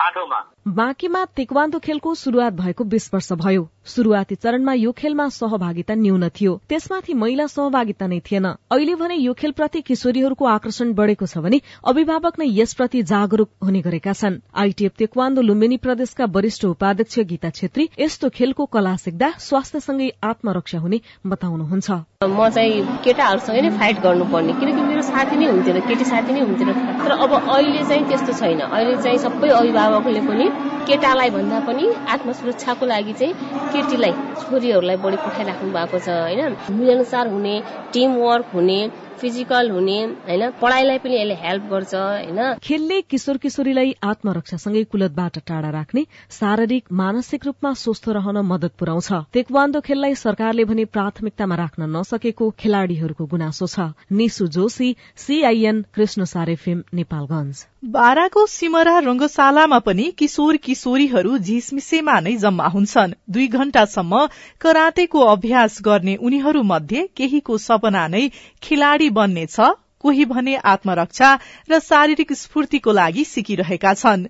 आठौँमा 0.01 0.39
बाँकेमा 0.65 1.23
तेक्वान्दो 1.35 1.79
खेलको 1.79 2.13
शुरूआत 2.15 2.53
भएको 2.53 2.83
बीस 2.83 3.09
वर्ष 3.13 3.31
भयो। 3.33 3.67
शुरूआती 3.85 4.35
चरणमा 4.35 4.73
यो 4.73 4.91
खेलमा 4.91 5.27
सहभागिता 5.29 5.95
न्यून 5.95 6.27
थियो। 6.31 6.51
त्यसमाथि 6.69 7.13
महिला 7.13 7.47
सहभागिता 7.47 8.07
नै 8.07 8.19
थिएन। 8.19 8.45
अहिले 8.71 8.95
भने 8.95 9.15
यो 9.15 9.33
खेलप्रति 9.33 9.81
किशोरीहरूको 9.81 10.45
आकर्षण 10.45 10.93
बढ़ेको 10.93 11.25
छ 11.25 11.37
भने 11.37 11.59
अभिभावक 11.83 12.39
नै 12.39 12.47
यसप्रति 12.49 13.01
जागरूक 13.03 13.49
हुने 13.59 13.81
गरेका 13.81 14.13
छन्। 14.13 14.39
आइटीएफ 14.55 14.91
तेक्वान्दो 14.97 15.41
लुम्बिनी 15.41 15.77
प्रदेशका 15.83 16.25
वरिष्ठ 16.31 16.65
उपाध्यक्ष 16.65 17.19
गीता 17.27 17.49
छेत्री 17.51 17.89
यस्तो 17.99 18.29
खेलको 18.31 18.65
कला 18.71 18.95
सिक्दा 18.95 19.31
स्वास्थ्यसँगै 19.39 20.09
आत्मरक्षा 20.23 20.79
हुने 20.79 21.01
बताउनुहुन्छ। 21.27 21.91
म 22.23 22.49
चाहिँ 22.49 23.03
केटाहरूसँग 23.03 23.59
नै 23.59 23.69
फाइट 23.77 23.99
गर्नुपर्ने 23.99 24.53
किनकि 24.55 24.81
मेरो 24.81 25.01
साथी 25.03 25.35
नै 25.35 25.51
हुन्थेन 25.51 25.79
केटी 25.91 26.05
साथी 26.07 26.33
नै 26.33 26.47
हुन्थेन। 26.47 26.71
तर 27.03 27.11
अब 27.19 27.31
अहिले 27.35 27.83
चाहिँ 27.83 28.07
त्यस्तो 28.07 28.39
छैन। 28.39 28.59
अहिले 28.63 28.95
चाहिँ 29.03 29.19
सबै 29.19 29.49
अभिभावकले 29.51 30.21
पनि 30.23 30.51
केटालाई 30.87 31.29
भन्दा 31.29 31.59
पनि 31.67 31.85
आत्मसुरक्षाको 32.13 32.85
लागि 32.85 33.13
चाहिँ 33.13 33.33
केटीलाई 33.73 34.13
छोरीहरूलाई 34.41 34.97
बढी 35.03 35.17
पठाइराख्नु 35.21 35.69
भएको 35.71 35.99
छ 35.99 36.17
होइन? 36.17 36.57
मिलनसार 36.71 37.27
हुने 37.27 37.55
टिम 37.93 38.15
वर्क 38.17 38.51
हुने 38.53 38.79
फिजिकल 39.21 39.69
हुने 39.71 39.97
होइन? 40.03 40.49
पढाइलाई 40.61 40.97
पनि 40.97 41.15
यसले 41.15 41.35
हेल्प 41.41 41.63
गर्छ 41.71 41.93
होइन? 41.95 42.39
खेलले 42.63 43.01
किशोर 43.03 43.37
किशोरीलाई 43.37 43.95
आत्मरक्षासँगै 44.03 44.83
कुलतबाट 44.85 45.37
टाढा 45.47 45.69
राख्ने 45.69 46.05
शारीरिक 46.31 46.83
मानसिक 46.93 47.45
रूपमा 47.45 47.73
स्वस्थ 47.73 48.09
रहन 48.09 48.37
मदत 48.45 48.73
पुर्याउँछ। 48.79 49.11
तेक्वान्दो 49.33 49.81
खेललाई 49.81 50.15
सरकारले 50.15 50.65
भने 50.65 50.85
प्राथमिकतामा 50.93 51.55
राख्न 51.55 51.89
नसकेको 51.89 52.49
खेलाड़ीहरूको 52.59 53.25
गुनासो 53.25 53.67
छ। 53.67 53.91
निसु 54.13 54.47
जोशी 54.47 54.95
सीआईएन 55.17 55.85
कृष्ण 55.93 56.25
सारे 56.25 56.55
फिल्म 56.55 56.83
नेपालगंज 56.93 57.65
बाराको 57.93 58.45
सिमरा 58.47 58.97
रंगशालामा 58.99 59.79
पनि 59.79 60.03
किशोर 60.17 60.57
किशोरीहरू 60.57 61.37
झिसमिसेमा 61.37 62.19
नै 62.19 62.35
जम्मा 62.37 62.67
हुन्छन्। 62.67 63.13
दुई 63.29 63.47
घण्टासम्म 63.49 64.25
करातेको 64.61 65.19
अभ्यास 65.27 65.77
गर्ने 65.83 66.15
उनीहरू 66.21 66.61
मध्ये 66.63 67.01
केहीको 67.17 67.57
सपना 67.57 68.07
नै 68.07 68.21
खेलाड़ी 68.63 69.09
बन्नेछ 69.13 69.59
कोही 70.03 70.25
भने 70.25 70.55
आत्मरक्षा 70.67 71.27
र 71.71 71.79
शारीरिक 71.79 72.31
स्फूर्तिको 72.33 72.91
लागि 72.91 73.23
सिकिरहेका 73.23 73.93
छन्। 73.93 74.25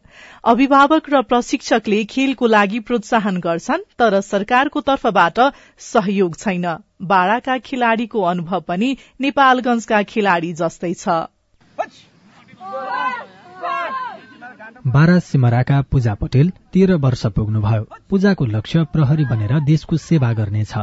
अभिभावक 0.45 1.09
र 1.09 1.21
प्रशिक्षकले 1.23 2.03
खेलको 2.05 2.47
लागि 2.47 2.79
प्रोत्साहन 2.79 3.39
गर्छन् 3.39 3.87
तर 3.99 4.19
सरकारको 4.21 4.81
तर्फबाट 4.81 5.39
सहयोग 5.81 6.37
छैन। 6.37 6.65
बाड़ाका 7.03 7.57
खेलाड़ीको 7.65 8.21
अनुभव 8.21 8.61
पनि 8.67 8.95
नेपालगंजका 9.21 10.03
खेलाड़ी 10.05 10.53
जस्तै 10.53 10.93
छ। 10.93 11.07
बारा 14.87 15.19
सिमराका 15.25 15.81
पूजा 15.81 16.13
पटेल 16.13 16.49
तेह्र 16.73 16.95
वर्ष 17.01 17.25
पुग्नुभयो। 17.35 17.85
पूजाको 18.09 18.45
लक्ष्य 18.47 18.83
प्रहरी 18.93 19.25
बनेर 19.25 19.59
देशको 19.65 19.97
सेवा 19.99 20.33
गर्नेछ। 20.33 20.73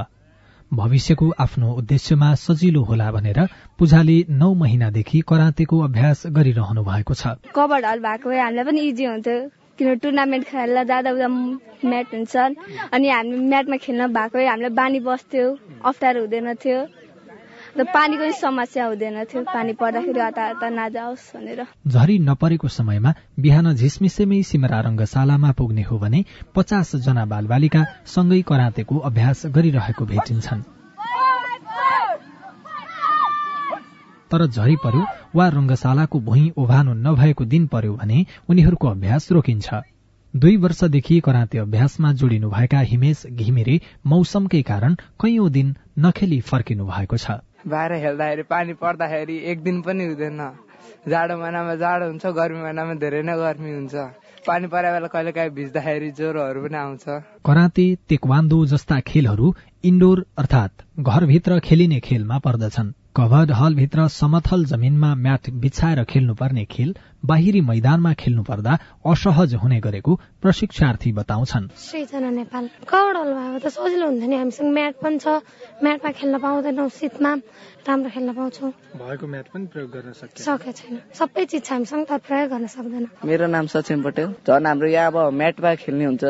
भविष्यको 0.72 1.30
आफ्नो 1.40 1.72
उद्देश्यमा 1.74 2.34
सजिलो 2.40 2.82
होला 2.88 3.10
भनेर 3.12 3.38
पूजाले 3.78 4.16
नौ 4.30 4.52
महिनादेखि 4.54 5.20
करातेको 5.28 5.78
अभ्यास 5.84 6.22
गरिरहनु 6.36 6.82
भएको 6.84 7.14
छ। 7.14 7.34
कभर 7.54 7.84
हल 7.84 7.98
भएको 8.00 8.28
भए 8.30 8.38
हामीलाई 8.38 8.64
पनि 8.64 8.80
इजी 8.88 9.04
हुन्थ्यो 9.04 9.38
किन 9.78 9.98
टुर्नामेन्ट 9.98 10.46
खेल्दा 10.46 10.82
जाँदा 10.90 11.10
उता 11.10 11.28
म्याट 11.90 12.14
हुन्छ 12.14 12.36
अनि 12.92 13.08
हामी 13.10 13.36
म्याटमा 13.50 13.76
खेल्न 13.82 14.06
भएको 14.14 14.38
भए 14.38 14.46
हामीलाई 14.46 14.74
बानी 14.78 15.00
बस्थ्यो 15.10 15.46
अप्ठ्यारो 15.90 16.20
हुँदैन 16.20 16.54
थियो। 16.62 16.78
र 17.70 17.84
पानीको 17.86 18.30
समस्या 18.34 18.84
हुँदैन 18.86 19.24
थियो। 19.24 19.42
पानी 19.46 19.72
पर्दाखेरि 19.78 20.20
हताहता 20.20 20.68
नजाओस् 20.70 21.26
भनेर। 21.36 21.60
झरी 21.86 22.18
नपरेको 22.18 22.68
समयमा 22.68 23.10
बिहान 23.38 23.74
झिसमिसेमै 23.74 24.42
सिमरा 24.42 24.80
रङ्गशालामा 24.80 25.50
पुग्ने 25.52 25.82
हो 25.82 25.98
भने 25.98 26.24
पचास 26.54 26.96
जना 27.06 27.24
बालबालिका 27.26 27.82
सँगै 28.06 28.40
करातेको 28.42 28.98
अभ्यास 28.98 29.46
गरिरहेको 29.54 30.04
भेटिन्छन्। 30.04 30.62
तर 34.30 34.46
झरी 34.46 34.76
पर्यो 34.76 35.04
वा 35.34 35.46
रंगशालाको 35.48 36.20
भुइँ 36.20 36.50
ओभानो 36.56 36.92
नभएको 36.96 37.44
दिन 37.44 37.66
पर्यो 37.66 37.92
भने 37.94 38.18
उनीहरूको 38.48 38.88
अभ्यास 38.88 39.30
रोकिन्छ। 39.32 39.68
दुई 40.34 40.56
वर्षदेखि 40.56 41.18
कराते 41.20 41.58
अभ्यासमा 41.58 42.12
जोडिनु 42.12 42.50
भएका 42.50 42.80
हिमेश 42.90 43.26
घिमिरे 43.26 43.80
मौसमकै 44.06 44.62
कारण 44.62 44.94
कैयौं 45.22 45.50
दिन 45.50 45.74
नखेली 45.98 46.40
फर्किनु 46.40 46.86
भएको 46.86 47.16
छ। 47.16 47.30
बाहिर 47.66 47.92
खेल्दाखेरि 48.00 48.42
पानी 48.42 48.72
पर्दाखेरि 48.80 49.36
एक 49.50 49.62
दिन 49.62 49.80
पनि 49.82 50.04
हुँदैन। 50.04 50.40
जाडो 51.08 51.36
महिनामा 51.36 51.74
जाडो 51.74 52.06
हुन्छ 52.06 52.26
गर्मी 52.26 52.60
महिनामा 52.62 52.94
धेरै 53.02 53.22
नै 53.22 53.34
गर्मी 53.36 53.72
हुन्छ। 53.72 53.94
पानी 54.46 54.66
परे 54.72 54.90
बेला 54.92 55.08
कहिले 55.12 55.32
काहीँ 55.32 55.50
भिज्दाखेरि 55.50 56.10
ज्वरोहरू 56.16 56.60
पनि 56.64 56.76
आउँछ। 56.76 57.04
कराते 57.44 57.84
तेक्वान्दो 58.08 58.58
जस्ता 58.72 59.00
खेलहरू 59.04 59.54
इन्डोर 59.84 60.24
अर्थात 60.38 60.72
घरभित्र 61.00 61.58
खेलिने 61.60 62.00
खेलमा 62.00 62.38
पर्दछन्। 62.38 62.92
कभर्ड 63.20 63.50
हलभित्र 63.52 64.06
समथल 64.08 64.64
जमिनमा 64.64 65.14
म्याट 65.14 65.48
बिछाएर 65.62 66.02
खेल्नुपर्ने 66.08 66.64
खेल 66.64 66.94
बाहिरी 67.20 67.60
मैदानमा 67.60 68.12
खेल्नु 68.16 68.42
पर्दा 68.42 68.72
असहज 69.04 69.54
हुने 69.60 69.80
गरेको 69.84 70.14
प्रशिक्षार्थी 70.40 71.12
बताउँछन्। 71.12 71.66
सृजना 71.76 72.30
नेपाल 72.30 72.68
कवड 72.88 73.16
हल 73.16 73.32
भयो 73.36 73.58
त 73.60 73.68
सजिलो 73.76 74.06
हुन्छ 74.08 74.24
नि 74.24 74.36
हामीसँग 74.40 74.72
म्याट 74.72 74.94
पनि 75.04 75.18
छ। 75.20 75.44
म्याटमा 75.84 76.10
खेल्न 76.16 76.38
पाउँदैनौँ 76.40 76.88
शीतमा 76.88 77.32
राम्रो 77.84 78.08
खेल्न 78.08 78.32
पाउँछौँ। 78.40 78.70
भएको 78.96 79.26
म्याट 79.28 79.46
पनि 79.52 79.66
प्रयोग 79.68 79.90
गर्न 79.92 80.12
सकेको 80.16 80.72
छैन। 80.80 80.96
सबै 81.12 81.44
चिज 81.44 81.60
छ 81.60 81.72
हामीसँग 81.76 82.08
तर 82.08 82.18
प्रयोग 82.24 82.48
गर्न 82.56 82.66
सक्दैन। 82.72 83.04
मेरो 83.20 83.46
नाम 83.52 83.66
सचिन 83.68 84.00
पटेल। 84.00 84.32
झन् 84.48 84.66
हाम्रो 84.66 84.88
यहाँ 84.88 85.12
अब 85.12 85.36
म्याटमा 85.36 85.74
खेल्ने 85.76 86.04
हुन्छ। 86.08 86.24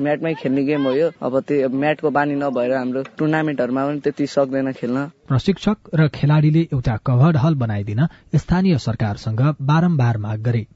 म्याटमै 0.00 0.34
खेल्ने 0.34 0.62
गेम 0.64 0.86
हो 0.86 0.92
यो। 0.92 1.10
अब 1.22 1.40
त्यो 1.40 1.68
म्याटको 1.68 2.10
बानी 2.10 2.34
नभएर 2.34 2.72
हाम्रो 2.72 3.02
टुर्नामेन्टहरूमा 3.18 3.86
पनि 3.86 4.00
त्यति 4.00 4.26
सक्दैन 4.26 4.72
खेल्न। 4.72 5.04
प्रशिक्षक 5.28 5.76
र 5.94 6.08
खेलाड़ीले 6.14 6.62
एउटा 6.72 6.96
कभर्ड 7.06 7.36
हल 7.36 7.54
बनाइदिन 7.56 8.06
स्थानीय 8.36 8.78
सरकारसँग 8.78 9.40
बारम्बार 9.62 10.18
माग 10.18 10.40
गरे। 10.42 10.66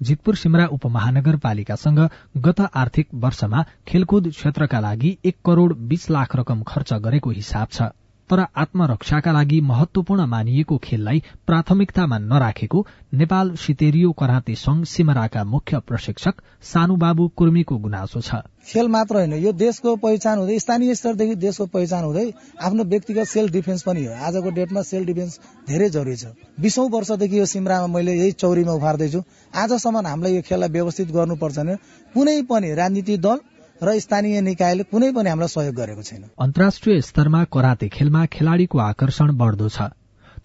जितपुर 0.00 0.34
सिमरा 0.36 0.66
उपमहानगरपालिकासँग 0.72 1.98
गत 2.38 2.60
आर्थिक 2.74 3.08
वर्षमा 3.14 3.64
खेलकुद 3.88 4.28
क्षेत्रका 4.30 4.80
लागि 4.80 5.16
एक 5.24 5.36
करोड़ 5.44 5.72
बीस 5.74 6.10
लाख 6.10 6.36
रकम 6.36 6.62
खर्च 6.62 6.92
गरेको 7.04 7.30
हिसाब 7.30 7.68
छ। 7.72 7.82
तर 8.30 8.44
आत्मरक्षाका 8.56 9.32
लागि 9.32 9.60
महत्वपूर्ण 9.60 10.26
मानिएको 10.26 10.76
खेललाई 10.78 11.22
प्राथमिकतामा 11.46 12.18
नराखेको 12.20 12.86
नेपाल 13.14 13.54
सितेरियो 13.56 14.12
कराते 14.12 14.54
संघ 14.56 14.84
सिमराका 14.86 15.44
मुख्य 15.46 15.78
प्रशिक्षक 15.88 16.34
सानुबाबु 16.62 17.28
कुर्मीको 17.36 17.76
गुनासो 17.78 18.20
छ। 18.20 18.42
खेल 18.68 18.88
मात्र 18.88 19.16
होइन 19.16 19.32
यो 19.34 19.52
देशको 19.54 19.96
पहिचान 19.96 20.38
हुँदै 20.38 20.58
स्थानीय 20.58 20.94
स्तरदेखि 20.94 21.34
देशको 21.36 21.66
पहिचान 21.66 22.04
हुँदै 22.04 22.26
आफ्नो 22.62 22.84
व्यक्तिगत 22.84 23.26
सेल्फ 23.26 23.52
डिफेन्स 23.52 23.82
पनि 23.82 24.04
हो। 24.04 24.14
आजको 24.26 24.50
डेटमा 24.50 24.82
सेल्फ 24.82 25.06
डिफेन्स 25.06 25.38
धेरै 25.68 25.88
जरुरी 25.90 26.16
छ। 26.16 26.24
बिसौं 26.60 26.88
वर्षदेखि 26.90 27.38
यो 27.38 27.46
सिमरामा 27.46 27.86
मैले 27.86 28.14
यही 28.14 28.32
चौरीमा 28.38 28.72
उभार्दैछु। 28.72 29.20
आजसम्म 29.54 30.06
हामीलाई 30.06 30.34
यो 30.34 30.42
खेललाई 30.42 30.68
व्यवस्थित 30.70 31.08
गर्नुपर्छ 31.10 31.58
भने 31.58 31.74
कुनै 32.14 32.42
पनि 32.50 32.74
राजनीतिक 32.74 33.20
दल 33.20 33.38
र 33.82 33.98
स्थानीय 33.98 34.40
निकायले 34.40 34.82
कुनै 34.84 35.12
पनि 35.12 35.28
हामीलाई 35.30 35.48
सहयोग 35.48 35.74
गरेको 35.74 36.02
छैन। 36.02 36.24
अन्तर्राष्ट्रिय 36.38 37.00
स्तरमा 37.00 37.44
कराते 37.44 37.88
खेलमा 37.88 38.24
खेलाड़ीको 38.26 38.78
आकर्षण 38.80 39.36
बढ्दो 39.36 39.68
छ। 39.68 39.88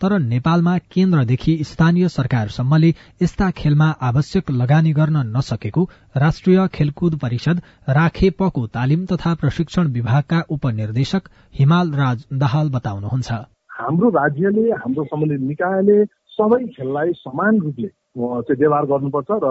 तर 0.02 0.18
नेपालमा 0.20 0.78
केन्द्रदेखि 0.92 1.54
स्थानीय 1.64 2.08
सरकारसम्मले 2.10 2.90
यस्ता 3.22 3.50
खेलमा 3.52 3.90
आवश्यक 4.02 4.52
लगानी 4.52 4.92
गर्न 4.94 5.18
नसकेको 5.38 5.84
राष्ट्रिय 6.18 6.68
खेलकुद 6.68 7.20
परिषद 7.20 7.62
राखेपको 7.90 8.66
तालिम 8.68 9.06
तथा 9.06 9.34
प्रशिक्षण 9.36 9.92
विभागका 9.92 10.40
उपनिर्देशक 10.50 11.30
हिमाल 11.54 11.92
राज 11.94 12.26
दाहाल 12.34 12.70
बताउनुहुन्छ। 12.70 13.32
हाम्रो 13.80 14.10
राज्यले 14.10 14.66
हाम्रो 14.80 15.04
सम्बन्धित 15.04 15.48
निकायले 15.48 15.98
सबै 16.36 16.64
खेललाई 16.68 17.12
समान 17.18 17.60
रूपले 17.60 17.88
चाहिँ 18.16 18.60
व्यवहार 18.60 18.86
गर्नुपर्छ 18.86 19.30
र 19.44 19.48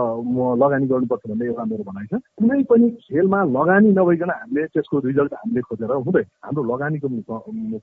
लगानी 0.63 0.87
गर्नुपर्छ 0.87 1.23
भन्ने 1.31 1.47
एउटा 1.47 1.65
मेरो 1.65 1.85
भनाइ 1.85 2.07
छ। 2.07 2.21
कुनै 2.39 2.63
पनि 2.71 2.89
खेलमा 3.05 3.41
लगानी 3.57 3.89
नभइकन 3.91 4.31
हामीले 4.31 4.67
त्यसको 4.67 4.99
रिजल्ट 5.09 5.33
हामीले 5.35 5.61
खोजेर 5.61 5.93
हुँदैन 5.93 6.27
हाम्रो 6.45 6.63
लगानीको 6.73 7.09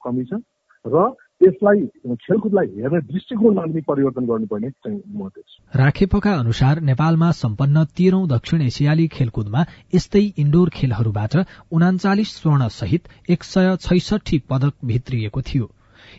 कमी 0.06 0.26
छ 0.26 0.42
र 0.86 1.14
त्यसलाई 1.42 1.86
खेलकुदलाई 2.26 2.68
हेर्ने 2.76 3.00
दृष्टिकोणमा 3.02 3.62
पनि 3.62 3.82
परिवर्तन 3.82 4.26
गर्नुपर्ने 4.26 4.70
म 4.90 5.30
राखेपका 5.74 6.32
अनुसार 6.34 6.80
नेपालमा 6.82 7.30
सम्पन्न 7.38 7.84
तेह्रौं 7.98 8.28
दक्षिण 8.28 8.62
एसियाली 8.62 9.08
खेलकुदमा 9.08 9.66
यस्तै 9.96 10.24
इन्डोर 10.38 10.70
खेलहरूबाट 10.74 11.38
उनाचालिस 11.72 12.34
स्वर्ण 12.36 12.68
सहित 12.78 13.30
एक 13.30 13.44
सय 13.44 13.76
छैसठी 13.82 14.40
पदक 14.50 14.74
भित्रिएको 14.86 15.42
थियो। 15.42 15.70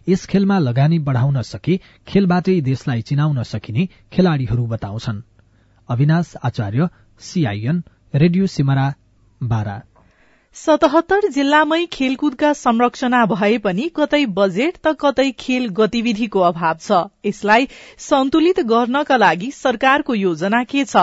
यस 0.09 0.27
खेलमा 0.27 0.59
लगानी 0.59 0.99
बढ़ाउन 0.99 1.43
सके 1.43 1.77
खेलबाटै 2.09 2.61
देशलाई 2.61 3.03
चिनाउन 3.03 3.43
सकिने 3.43 3.89
खेलाड़ीहरू 4.13 4.67
बताउँछन्। 4.67 5.23
Avinash 5.89 6.35
Acharya 6.45 6.89
CIN 7.21 7.83
radio 8.15 8.47
Simara 8.47 8.93
Bara. 9.41 9.83
सतहत्तर 10.57 11.29
जिल्लामै 11.29 11.87
खेलकुदका 11.87 12.53
संरक्षणा 12.53 13.25
भए 13.27 13.59
पनि 13.59 13.89
कतै 13.97 14.27
बजेट 14.27 14.75
त 14.77 14.93
कतै 15.01 15.31
खेल 15.39 15.69
गतिविधिको 15.69 16.41
अभाव 16.41 16.77
छ। 16.81 16.99
यसलाई 17.27 17.69
सन्तुलित 17.99 18.61
गर्नका 18.61 19.17
लागि 19.17 19.51
सरकारको 19.51 20.15
योजना 20.15 20.63
के 20.65 20.85
छ? 20.85 20.97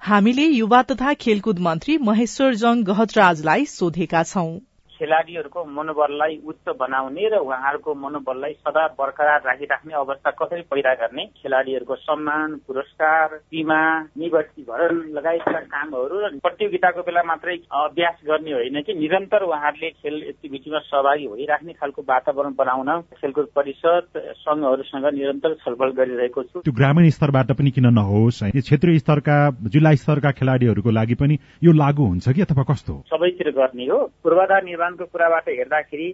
हामीले 0.00 0.46
युवा 0.46 0.82
तथा 0.82 1.14
खेलकुद 1.14 1.58
मन्त्री 1.58 1.98
महेश्वर 1.98 2.54
जङ 2.54 2.82
गहतराजलाई 2.82 3.64
सोधेका 3.64 4.22
छौं। 4.22 4.52
खेलाडीहरूको 4.94 5.64
मनोबललाई 5.76 6.34
उच्च 6.46 6.74
बनाउने 6.80 7.28
र 7.28 7.38
उहाँहरूको 7.38 7.94
मनोबललाई 7.94 8.52
सदा 8.60 8.86
बरकरार 8.98 9.40
राखिराख्ने 9.46 9.94
अवस्था 9.94 10.30
कसरी 10.40 10.62
पैदा 10.70 10.94
गर्ने 10.94 11.24
खेलाडीहरूको 11.38 11.94
सम्मान 11.96 12.54
पुरस्कार 12.66 13.34
बिमा 13.52 13.80
निवर्तीकरण 14.18 15.00
लगायतका 15.16 15.60
कामहरू 15.74 16.20
र 16.20 16.30
प्रतियोगिताको 16.38 17.02
बेला 17.02 17.22
मात्रै 17.22 17.56
अभ्यास 17.74 18.16
गर्ने 18.26 18.52
होइन 18.52 18.80
कि 18.82 18.94
निरन्तर 18.94 19.42
उहाँहरूले 19.44 19.90
खेल 19.92 20.22
एक्टिभिटीमा 20.28 20.78
सहभागी 20.84 21.26
भइराख्ने 21.28 21.72
खालको 21.72 22.02
वातावरण 22.08 22.54
बनाउन 22.54 22.90
खेलकुद 23.20 23.48
परिषद 23.56 24.22
संघहरूसँग 24.38 25.06
निरन्तर 25.14 25.54
छलफल 25.64 25.90
गरिरहेको 25.98 26.42
छु। 26.42 26.60
त्यो 26.60 26.72
ग्रामीण 26.72 27.08
स्तरबाट 27.10 27.52
पनि 27.58 27.70
किन 27.70 27.86
नहोस् 27.94 28.42
क्षेत्रीय 28.56 28.98
स्तरका 28.98 29.38
जिल्ला 29.74 29.94
स्तरका 30.02 30.30
खेलाडीहरूको 30.38 30.90
लागि 30.90 31.14
पनि 31.14 31.34
यो 31.62 31.72
लागू 31.74 32.06
हुन्छ 32.06 32.28
कि 32.28 32.42
अथवा 32.42 32.62
कस्तो? 32.70 32.92
सबैतिर 33.10 33.50
गर्ने 33.50 33.86
हो। 33.86 33.98
पूर्वाधार 34.24 34.64
निर्माणको 34.84 35.04
कुराबाट 35.12 35.48
हेर्दाखेरि 35.48 36.12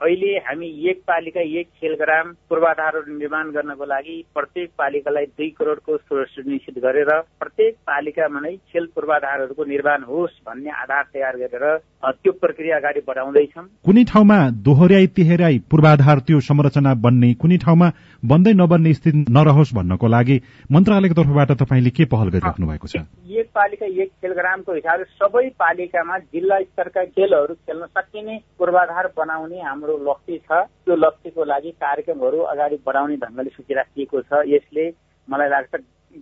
अहिले 0.00 0.32
हामी 0.46 0.66
एक 0.90 0.98
पालिका 1.08 1.40
एक 1.58 1.68
खेलग्राम 1.80 2.32
पूर्वाधारहरू 2.48 3.12
निर्माण 3.12 3.50
गर्नको 3.50 3.84
लागि 3.84 4.16
प्रत्येक 4.34 4.70
पालिकालाई 4.78 5.24
दुई 5.32 5.48
करोडको 5.58 5.96
सुनिश्चित 6.26 6.78
गरेर 6.78 7.10
प्रत्येक 7.40 7.74
पालिकामा 7.86 8.40
नै 8.40 8.52
खेल 8.68 8.86
पूर्वाधारहरूको 8.94 9.64
निर्माण 9.64 10.02
होस् 10.04 10.36
भन्ने 10.46 10.70
आधार 10.82 11.04
तयार 11.14 11.36
गरेर 11.36 11.64
त्यो 12.06 12.32
प्रक्रिया 12.34 12.76
अगाडि 12.76 13.00
बढाउँदैछौँ। 13.08 13.64
कुनै 13.86 14.04
ठाउँमा 14.04 14.38
दोहोऱ्याइ 14.62 15.06
तिहेराई 15.16 15.58
पूर्वाधार 15.70 16.18
त्यो 16.28 16.40
संरचना 16.44 16.92
बन्ने 17.00 17.32
कुनै 17.40 17.56
ठाउँमा 17.64 17.88
बन्दै 18.22 18.52
नबन्ने 18.54 18.92
स्थिति 18.94 19.24
नरहोस् 19.32 19.74
भन्नको 19.74 20.06
लागि 20.06 20.36
मन्त्रालयको 20.72 21.14
तर्फबाट 21.14 21.50
तपाईँले 21.62 21.90
के 21.90 22.04
पहल 22.04 22.28
गरिराख्नु 22.36 22.66
भएको 22.68 22.86
छ? 22.86 22.96
एक 23.36 23.48
पालिका 23.56 23.86
एक 24.02 24.10
खेलग्रामको 24.20 24.72
हिसाबले 24.74 25.04
सबै 25.16 25.48
पालिकामा 25.56 26.18
जिल्ला 26.30 26.60
स्तरका 26.60 27.04
खेलहरू 27.16 27.54
खेल्न 27.56 27.86
सकिने 27.88 28.36
पूर्वाधार 28.58 29.06
बनाउने 29.16 29.60
हाम्रो 29.62 29.85
लक्ष्य 29.94 30.38
छ। 30.38 30.50
त्यो 30.84 30.94
लक्ष्यको 30.96 31.44
लागि 31.44 31.70
कार्यक्रमहरू 31.70 32.38
अगाडि 32.38 32.76
बढाउने 32.86 33.16
ढङ्गले 33.16 33.50
सोचिराखिएको 33.50 34.20
छ। 34.20 34.32
यसले 34.46 34.84
मलाई 35.28 35.48
लाग्छ 35.48 35.74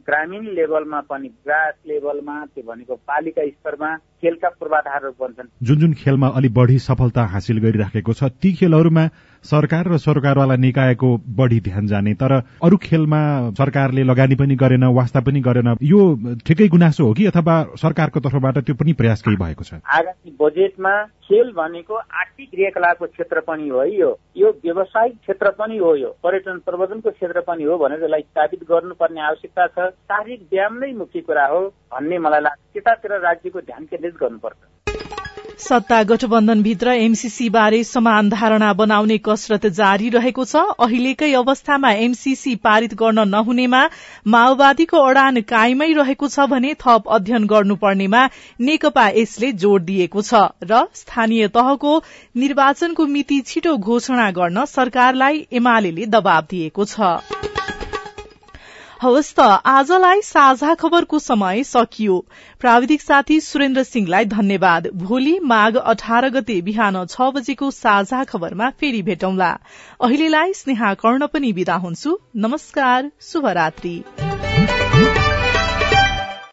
ग्रामीण 0.06 0.44
लेभलमा 0.54 1.00
पनि 1.00 1.28
ग्रास 1.28 1.74
लेभलमा 1.86 2.44
त्यो 2.44 2.62
भनेको 2.66 2.94
पालिका 2.94 3.42
स्तरमा 3.46 3.96
खेलका 3.96 4.48
पूर्वाधारहरू 4.48 5.12
बन्छन्। 5.20 5.48
जुन 5.62 5.78
जुन 5.78 5.92
खेलमा 5.92 6.28
अलि 6.28 6.48
बढी 6.48 6.78
सफलता 6.78 7.22
हासिल 7.24 7.58
गरिराखेको 7.58 8.12
छ 8.12 8.24
ती 8.24 8.52
खेलहरूमा 8.52 9.04
सरकार 9.44 9.88
र 9.88 9.96
सरकारवाला 9.98 10.56
निकायको 10.56 11.08
बढी 11.36 11.60
ध्यान 11.60 11.86
जाने 11.86 12.14
तर 12.14 12.32
अरू 12.64 12.76
खेलमा 12.76 13.20
सरकारले 13.58 14.02
लगानी 14.02 14.34
पनि 14.34 14.54
गरेन 14.56 14.84
वास्ता 14.96 15.20
पनि 15.20 15.40
गरेन 15.40 15.76
यो 15.82 16.00
ठिकै 16.46 16.68
गुनासो 16.68 17.06
हो 17.06 17.12
कि 17.12 17.26
अथवा 17.26 17.56
सरकारको 17.76 18.20
तर्फबाट 18.20 18.58
त्यो 18.58 18.74
पनि 18.74 18.92
प्रयास 18.92 19.22
केही 19.22 19.36
भएको 19.36 19.64
छ? 19.64 19.74
आगामी 19.84 20.36
बजेटमा 20.40 20.94
खेल 21.24 21.52
भनेको 21.56 21.94
आर्थिक 21.94 22.50
क्रियाकलापको 22.50 23.06
क्षेत्र 23.06 23.40
पनि 23.40 23.68
हो 23.68 23.84
यो। 23.84 24.10
यो 24.36 24.48
व्यावसायिक 24.64 25.14
क्षेत्र 25.20 25.50
पनि 25.60 25.76
हो 25.78 25.94
यो। 25.96 26.10
पर्यटन 26.24 26.58
प्रबन्धनको 26.66 27.10
क्षेत्र 27.10 27.40
पनि 27.48 27.64
हो 27.64 27.78
भनेर 27.78 28.04
यसलाई 28.04 28.20
स्थापित 28.20 28.62
गर्नुपर्ने 28.64 29.20
आवश्यकता 29.20 29.66
छ। 29.66 29.92
शारीरिक 30.08 30.48
व्यायाम 30.52 30.78
नै 30.78 30.92
मुख्य 30.92 31.20
कुरा 31.20 31.46
हो 31.46 31.60
भन्ने 31.92 32.18
मलाई 32.18 32.40
लाग्छ। 32.40 32.60
त्यतातिर 32.72 33.12
राज्यको 33.20 33.60
ध्यान 33.60 33.84
केन्द्रित 33.84 34.16
गर्नुपर्छ। 34.20 34.73
सत्ता 35.58 36.02
गठबन्धनभित्र 36.02 36.92
एमसीसी 36.98 37.48
बारे 37.50 37.82
समान 37.84 38.28
धारणा 38.28 38.72
बनाउने 38.72 39.18
कसरत 39.18 39.66
जारी 39.74 40.08
रहेको 40.10 40.44
छ। 40.44 40.62
अहिलेकै 40.78 41.32
अवस्थामा 41.34 41.90
एमसीसी 42.00 42.54
पारित 42.64 42.94
गर्न 42.94 43.28
नहुनेमा 43.28 43.82
माओवादीको 44.26 45.02
अडान 45.04 45.40
कायमै 45.48 45.92
रहेको 45.92 46.28
छ 46.28 46.46
भने 46.50 46.74
थप 46.76 47.08
अध्ययन 47.10 47.46
गर्नुपर्नेमा 47.46 48.26
नेकपा 48.60 49.08
यसले 49.16 49.52
जोड़ 49.64 49.80
दिएको 49.82 50.22
छ 50.22 50.44
र 50.64 50.84
स्थानीय 50.94 51.48
तहको 51.56 51.96
निर्वाचनको 52.36 53.06
मिति 53.08 53.40
छिटो 53.46 53.76
घोषणा 53.78 54.30
गर्न 54.32 54.64
सरकारलाई 54.68 55.46
एमाले 55.52 56.06
दबाव 56.08 56.42
दिएको 56.50 56.84
छ। 56.86 57.53
हवस् 59.02 59.32
त 59.34 59.40
आजलाई 59.66 60.20
साझा 60.22 60.74
खबरको 60.74 61.18
समय 61.18 61.62
सकियो। 61.64 62.18
प्राविधिक 62.60 63.02
साथी 63.02 63.40
सुरेन्द्र 63.40 63.82
सिंहलाई 63.82 64.24
धन्यवाद। 64.24 64.88
भोलि 64.94 65.38
माघ 65.42 65.76
अठार 65.76 66.28
गते 66.30 66.60
बिहान 66.62 67.04
छ 67.06 67.28
बजेको 67.34 67.70
साझा 67.70 68.22
खबरमा 68.24 68.70
फेरि 68.70 69.02
भेटौंला। 69.02 69.50
अहिलेलाई 70.00 70.52
स्नेहा 70.52 70.94
कर्ण 70.94 71.26
पनि 71.26 71.52
विदा 71.52 71.76
हुन्छु। 71.76 72.18
नमस्कार 72.36 73.10
शुभरात्री। 73.22 73.96